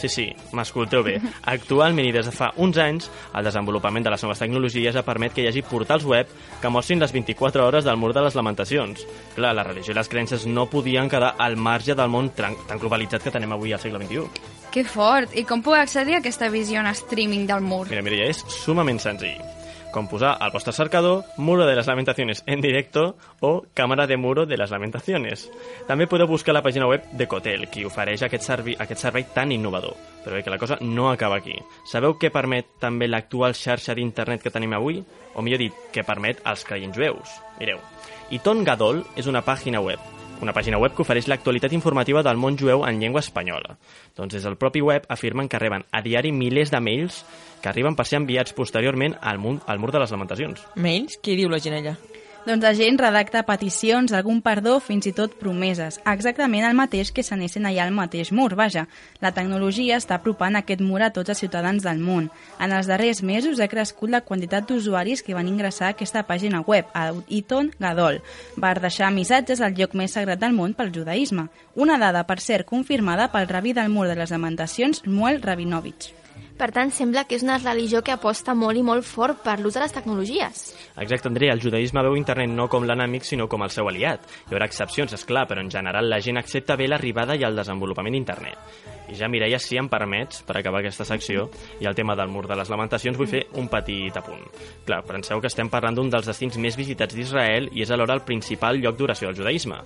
Sí, 0.00 0.08
sí, 0.08 0.26
m'escolteu 0.56 1.02
bé. 1.04 1.18
Actualment 1.54 2.06
i 2.08 2.12
des 2.14 2.28
de 2.30 2.32
fa 2.32 2.50
uns 2.56 2.78
anys, 2.80 3.10
el 3.36 3.44
desenvolupament 3.44 4.06
de 4.06 4.12
les 4.14 4.24
noves 4.24 4.40
tecnologies 4.40 4.96
ha 4.96 5.04
permet 5.04 5.34
que 5.36 5.44
hi 5.44 5.50
hagi 5.50 5.62
portals 5.66 6.06
web 6.08 6.30
que 6.62 6.72
mostrin 6.72 7.02
les 7.02 7.12
24 7.12 7.66
hores 7.66 7.84
del 7.84 8.00
mur 8.00 8.14
de 8.16 8.24
les 8.24 8.38
lamentacions. 8.38 9.04
Clar, 9.36 9.52
la 9.56 9.66
religió 9.66 9.92
i 9.92 9.98
les 9.98 10.08
creences 10.08 10.46
no 10.48 10.66
podien 10.72 11.10
quedar 11.12 11.34
al 11.38 11.58
marge 11.60 11.94
del 11.94 12.08
món 12.08 12.32
tan, 12.32 12.56
globalitzat 12.80 13.26
que 13.26 13.34
tenem 13.34 13.52
avui 13.52 13.74
al 13.76 13.82
segle 13.82 14.00
XXI. 14.00 14.24
Que 14.72 14.86
fort! 14.86 15.36
I 15.36 15.44
com 15.44 15.60
puc 15.66 15.76
accedir 15.76 16.16
a 16.16 16.24
aquesta 16.24 16.48
visió 16.48 16.80
en 16.80 16.88
streaming 16.94 17.48
del 17.50 17.60
mur? 17.60 17.86
Mira, 17.90 18.04
mira, 18.06 18.22
ja 18.22 18.30
és 18.32 18.44
sumament 18.62 19.02
senzill. 19.02 19.59
Com 19.90 20.06
posar 20.06 20.36
al 20.38 20.52
vostre 20.54 20.72
cercador 20.72 21.24
Muro 21.36 21.66
de 21.66 21.74
les 21.74 21.86
Lamentaciones 21.86 22.44
en 22.46 22.60
directo 22.60 23.16
o 23.40 23.64
Càmera 23.74 24.06
de 24.06 24.16
Muro 24.16 24.46
de 24.46 24.56
les 24.56 24.70
Lamentaciones. 24.70 25.48
També 25.88 26.06
podeu 26.06 26.28
buscar 26.30 26.54
la 26.54 26.62
pàgina 26.62 26.86
web 26.86 27.08
de 27.12 27.26
Cotel, 27.26 27.66
qui 27.70 27.84
ofereix 27.84 28.22
aquest, 28.22 28.46
servi 28.46 28.76
aquest 28.78 29.02
servei 29.02 29.26
tan 29.34 29.50
innovador. 29.50 29.96
Però 30.24 30.36
bé, 30.36 30.44
que 30.46 30.54
la 30.54 30.60
cosa 30.62 30.78
no 30.80 31.10
acaba 31.10 31.40
aquí. 31.40 31.58
Sabeu 31.90 32.14
què 32.20 32.30
permet 32.30 32.76
també 32.78 33.10
l'actual 33.10 33.58
xarxa 33.58 33.96
d'internet 33.98 34.44
que 34.44 34.54
tenim 34.54 34.78
avui? 34.78 35.02
O 35.34 35.42
millor 35.42 35.62
dit, 35.62 35.82
què 35.90 36.06
permet 36.06 36.44
als 36.44 36.64
creients 36.64 36.96
jueus? 36.96 37.40
Mireu, 37.58 37.82
Iton 38.30 38.64
Gadol 38.64 39.04
és 39.18 39.26
una 39.26 39.42
pàgina 39.42 39.82
web 39.82 40.19
una 40.40 40.54
pàgina 40.56 40.78
web 40.80 40.94
que 40.96 41.04
ofereix 41.04 41.28
l'actualitat 41.28 41.72
informativa 41.76 42.22
del 42.26 42.38
món 42.40 42.56
jueu 42.58 42.84
en 42.88 43.00
llengua 43.00 43.22
espanyola. 43.24 43.76
Doncs 44.16 44.34
des 44.34 44.46
del 44.46 44.56
propi 44.56 44.80
web 44.80 45.06
afirmen 45.08 45.48
que 45.48 45.60
reben 45.60 45.84
a 45.90 46.02
diari 46.02 46.32
milers 46.32 46.72
de 46.72 46.80
mails 46.80 47.24
que 47.60 47.68
arriben 47.68 47.96
per 47.96 48.06
ser 48.08 48.20
enviats 48.20 48.56
posteriorment 48.56 49.18
al, 49.20 49.38
mur, 49.38 49.58
al 49.66 49.78
mur 49.78 49.92
de 49.92 50.00
les 50.00 50.10
lamentacions. 50.10 50.64
Mails? 50.76 51.20
Què 51.22 51.36
diu 51.36 51.52
la 51.52 51.60
gent 51.60 51.76
allà? 51.80 51.96
Doncs 52.40 52.64
la 52.64 52.70
gent 52.72 52.96
redacta 52.96 53.42
peticions, 53.44 54.14
algun 54.16 54.38
perdó, 54.40 54.78
fins 54.80 55.04
i 55.04 55.10
tot 55.12 55.34
promeses. 55.36 55.98
Exactament 56.08 56.64
el 56.64 56.76
mateix 56.78 57.10
que 57.12 57.20
s'anessin 57.26 57.66
allà 57.68 57.84
al 57.84 57.92
mateix 57.92 58.30
mur, 58.32 58.54
vaja. 58.56 58.86
La 59.20 59.34
tecnologia 59.36 59.98
està 60.00 60.16
apropant 60.16 60.56
aquest 60.56 60.80
mur 60.80 61.02
a 61.04 61.10
tots 61.12 61.34
els 61.34 61.42
ciutadans 61.44 61.84
del 61.84 62.00
món. 62.00 62.30
En 62.56 62.72
els 62.72 62.88
darrers 62.88 63.20
mesos 63.20 63.60
ha 63.60 63.68
crescut 63.68 64.08
la 64.14 64.22
quantitat 64.24 64.64
d'usuaris 64.70 65.20
que 65.26 65.36
van 65.36 65.50
ingressar 65.52 65.90
a 65.90 65.96
aquesta 65.98 66.24
pàgina 66.24 66.62
web, 66.64 66.88
a 66.94 67.10
Iton 67.28 67.74
Gadol, 67.78 68.22
per 68.56 68.78
deixar 68.80 69.12
missatges 69.12 69.60
al 69.60 69.76
lloc 69.76 69.92
més 69.92 70.16
sagrat 70.16 70.40
del 70.40 70.56
món 70.56 70.72
pel 70.72 70.94
judaïsme. 70.96 71.50
Una 71.76 72.00
dada, 72.00 72.24
per 72.24 72.40
cert, 72.40 72.64
confirmada 72.64 73.28
pel 73.34 73.52
rabí 73.52 73.76
del 73.76 73.92
mur 73.92 74.08
de 74.08 74.16
les 74.16 74.32
lamentacions, 74.32 75.04
Muel 75.04 75.42
Rabinovich. 75.44 76.14
Per 76.60 76.68
tant, 76.76 76.90
sembla 76.92 77.22
que 77.24 77.38
és 77.38 77.44
una 77.46 77.56
religió 77.56 78.02
que 78.04 78.12
aposta 78.12 78.52
molt 78.52 78.76
i 78.76 78.82
molt 78.84 79.06
fort 79.08 79.38
per 79.46 79.54
l'ús 79.62 79.78
de 79.78 79.80
les 79.80 79.94
tecnologies. 79.96 80.64
Exacte, 81.00 81.30
Andrea, 81.30 81.54
el 81.56 81.62
judaïsme 81.64 82.04
veu 82.04 82.18
internet 82.20 82.52
no 82.52 82.68
com 82.68 82.84
l'enemic, 82.84 83.24
sinó 83.24 83.48
com 83.48 83.64
el 83.64 83.72
seu 83.72 83.88
aliat. 83.88 84.28
Hi 84.50 84.52
haurà 84.52 84.68
excepcions, 84.68 85.16
és 85.16 85.24
clar, 85.24 85.46
però 85.48 85.64
en 85.64 85.72
general 85.72 86.12
la 86.12 86.20
gent 86.20 86.36
accepta 86.36 86.76
bé 86.76 86.90
l'arribada 86.90 87.38
i 87.40 87.48
el 87.48 87.56
desenvolupament 87.56 88.18
d'internet. 88.18 88.99
I 89.10 89.18
ja, 89.18 89.28
Mireia, 89.28 89.58
si 89.58 89.78
em 89.80 89.88
permets, 89.90 90.44
per 90.46 90.56
acabar 90.60 90.80
aquesta 90.80 91.04
secció, 91.08 91.48
i 91.82 91.88
el 91.88 91.96
tema 91.98 92.14
del 92.16 92.30
mur 92.30 92.46
de 92.46 92.56
les 92.58 92.70
lamentacions, 92.70 93.18
vull 93.18 93.30
fer 93.30 93.42
un 93.58 93.66
petit 93.70 94.16
apunt. 94.16 94.44
Clar, 94.86 95.02
penseu 95.08 95.40
que 95.42 95.50
estem 95.50 95.70
parlant 95.72 95.98
d'un 95.98 96.10
dels 96.12 96.28
destins 96.30 96.58
més 96.62 96.78
visitats 96.78 97.16
d'Israel 97.16 97.70
i 97.74 97.82
és 97.82 97.90
alhora 97.90 98.14
el 98.14 98.24
principal 98.26 98.78
lloc 98.78 98.98
d'oració 98.98 99.30
del 99.30 99.40
judaïsme. 99.40 99.80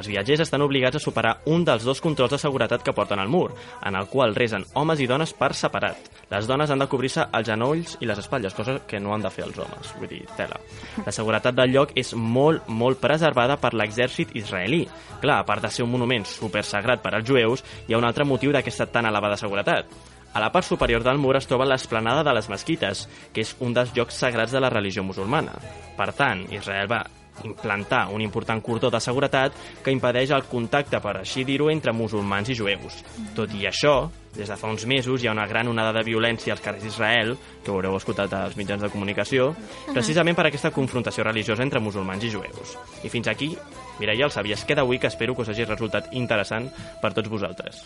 Els 0.00 0.08
viatgers 0.08 0.46
estan 0.46 0.64
obligats 0.64 0.96
a 0.96 1.02
superar 1.02 1.36
un 1.52 1.64
dels 1.66 1.84
dos 1.84 2.00
controls 2.00 2.32
de 2.32 2.40
seguretat 2.40 2.84
que 2.86 2.94
porten 2.96 3.20
al 3.20 3.28
mur, 3.28 3.50
en 3.84 3.98
el 3.98 4.08
qual 4.08 4.34
resen 4.34 4.64
homes 4.74 5.00
i 5.00 5.08
dones 5.10 5.34
per 5.36 5.52
separat. 5.54 6.08
Les 6.30 6.46
dones 6.46 6.70
han 6.70 6.80
de 6.80 6.88
cobrir-se 6.88 7.26
els 7.36 7.48
genolls 7.48 7.96
i 8.00 8.08
les 8.08 8.18
espatlles, 8.22 8.54
cosa 8.54 8.78
que 8.86 9.00
no 9.02 9.12
han 9.14 9.24
de 9.24 9.32
fer 9.34 9.44
els 9.48 9.58
homes, 9.58 9.92
vull 9.98 10.08
dir, 10.08 10.22
tela. 10.38 10.60
La 11.04 11.12
seguretat 11.12 11.56
del 11.58 11.74
lloc 11.74 11.92
és 11.98 12.14
molt, 12.14 12.68
molt 12.68 13.00
preservada 13.02 13.58
per 13.60 13.74
l'exèrcit 13.74 14.32
israelí. 14.38 14.84
Clar, 15.20 15.40
a 15.40 15.46
part 15.46 15.66
de 15.66 15.72
ser 15.74 15.84
un 15.84 15.92
monument 15.92 16.24
supersagrat 16.24 17.02
per 17.02 17.12
als 17.16 17.28
jueus, 17.28 17.64
hi 17.88 17.94
ha 17.94 18.00
un 18.00 18.06
altre 18.08 18.24
motiu 18.24 18.54
d'aquesta 18.70 18.92
tan 18.92 19.06
elevada 19.06 19.36
seguretat. 19.36 19.86
A 20.32 20.38
la 20.38 20.52
part 20.52 20.64
superior 20.64 21.02
del 21.02 21.18
mur 21.18 21.34
es 21.36 21.46
troba 21.50 21.66
l'esplanada 21.66 22.22
de 22.22 22.34
les 22.34 22.48
mesquites, 22.48 23.08
que 23.34 23.42
és 23.42 23.56
un 23.58 23.74
dels 23.74 23.90
llocs 23.96 24.14
sagrats 24.14 24.52
de 24.52 24.60
la 24.60 24.70
religió 24.70 25.02
musulmana. 25.02 25.56
Per 25.96 26.12
tant, 26.14 26.46
Israel 26.54 26.86
va 26.90 27.02
implantar 27.42 28.08
un 28.12 28.20
important 28.20 28.60
cordó 28.62 28.90
de 28.90 29.00
seguretat 29.00 29.54
que 29.82 29.90
impedeix 29.90 30.30
el 30.30 30.44
contacte, 30.44 31.00
per 31.00 31.16
així 31.18 31.42
dir-ho, 31.44 31.70
entre 31.72 31.94
musulmans 31.96 32.50
i 32.52 32.54
jueus. 32.54 33.00
Tot 33.34 33.50
i 33.56 33.64
això, 33.66 34.10
des 34.36 34.46
de 34.46 34.58
fa 34.60 34.70
uns 34.70 34.84
mesos 34.86 35.24
hi 35.24 35.26
ha 35.26 35.32
una 35.34 35.48
gran 35.50 35.66
onada 35.66 35.94
de 35.96 36.04
violència 36.06 36.54
als 36.54 36.62
carrers 36.62 36.84
d'Israel, 36.84 37.34
que 37.64 37.72
ho 37.72 37.78
haureu 37.78 37.96
escoltat 37.96 38.36
als 38.36 38.58
mitjans 38.60 38.84
de 38.84 38.92
comunicació, 38.92 39.54
precisament 39.90 40.38
per 40.38 40.46
aquesta 40.46 40.70
confrontació 40.70 41.26
religiosa 41.26 41.66
entre 41.66 41.82
musulmans 41.82 42.28
i 42.28 42.30
jueus. 42.30 42.76
I 43.02 43.10
fins 43.10 43.32
aquí, 43.32 43.56
Mireia, 43.98 44.28
el 44.28 44.36
sabies 44.36 44.62
que 44.64 44.78
d'avui, 44.78 45.00
que 45.00 45.10
espero 45.10 45.34
que 45.34 45.42
us 45.42 45.50
hagi 45.50 45.66
resultat 45.66 46.12
interessant 46.12 46.70
per 47.02 47.14
tots 47.16 47.32
vosaltres. 47.32 47.82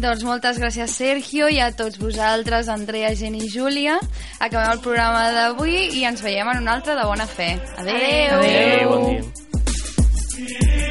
Doncs 0.00 0.24
moltes 0.24 0.56
gràcies, 0.58 0.90
Sergio, 0.96 1.48
i 1.52 1.60
a 1.60 1.70
tots 1.76 2.00
vosaltres, 2.00 2.68
Andrea, 2.72 3.14
Gent 3.16 3.36
i 3.36 3.48
Júlia. 3.52 3.98
Acabem 4.40 4.72
el 4.74 4.80
programa 4.84 5.26
d'avui 5.36 5.76
i 6.00 6.06
ens 6.08 6.24
veiem 6.24 6.48
en 6.54 6.64
un 6.64 6.72
altre 6.72 6.96
de 6.96 7.04
bona 7.08 7.28
fe. 7.28 7.52
Adéu. 7.78 8.40
Adéu, 8.40 8.94
bon 8.94 9.04
dia. 9.12 10.89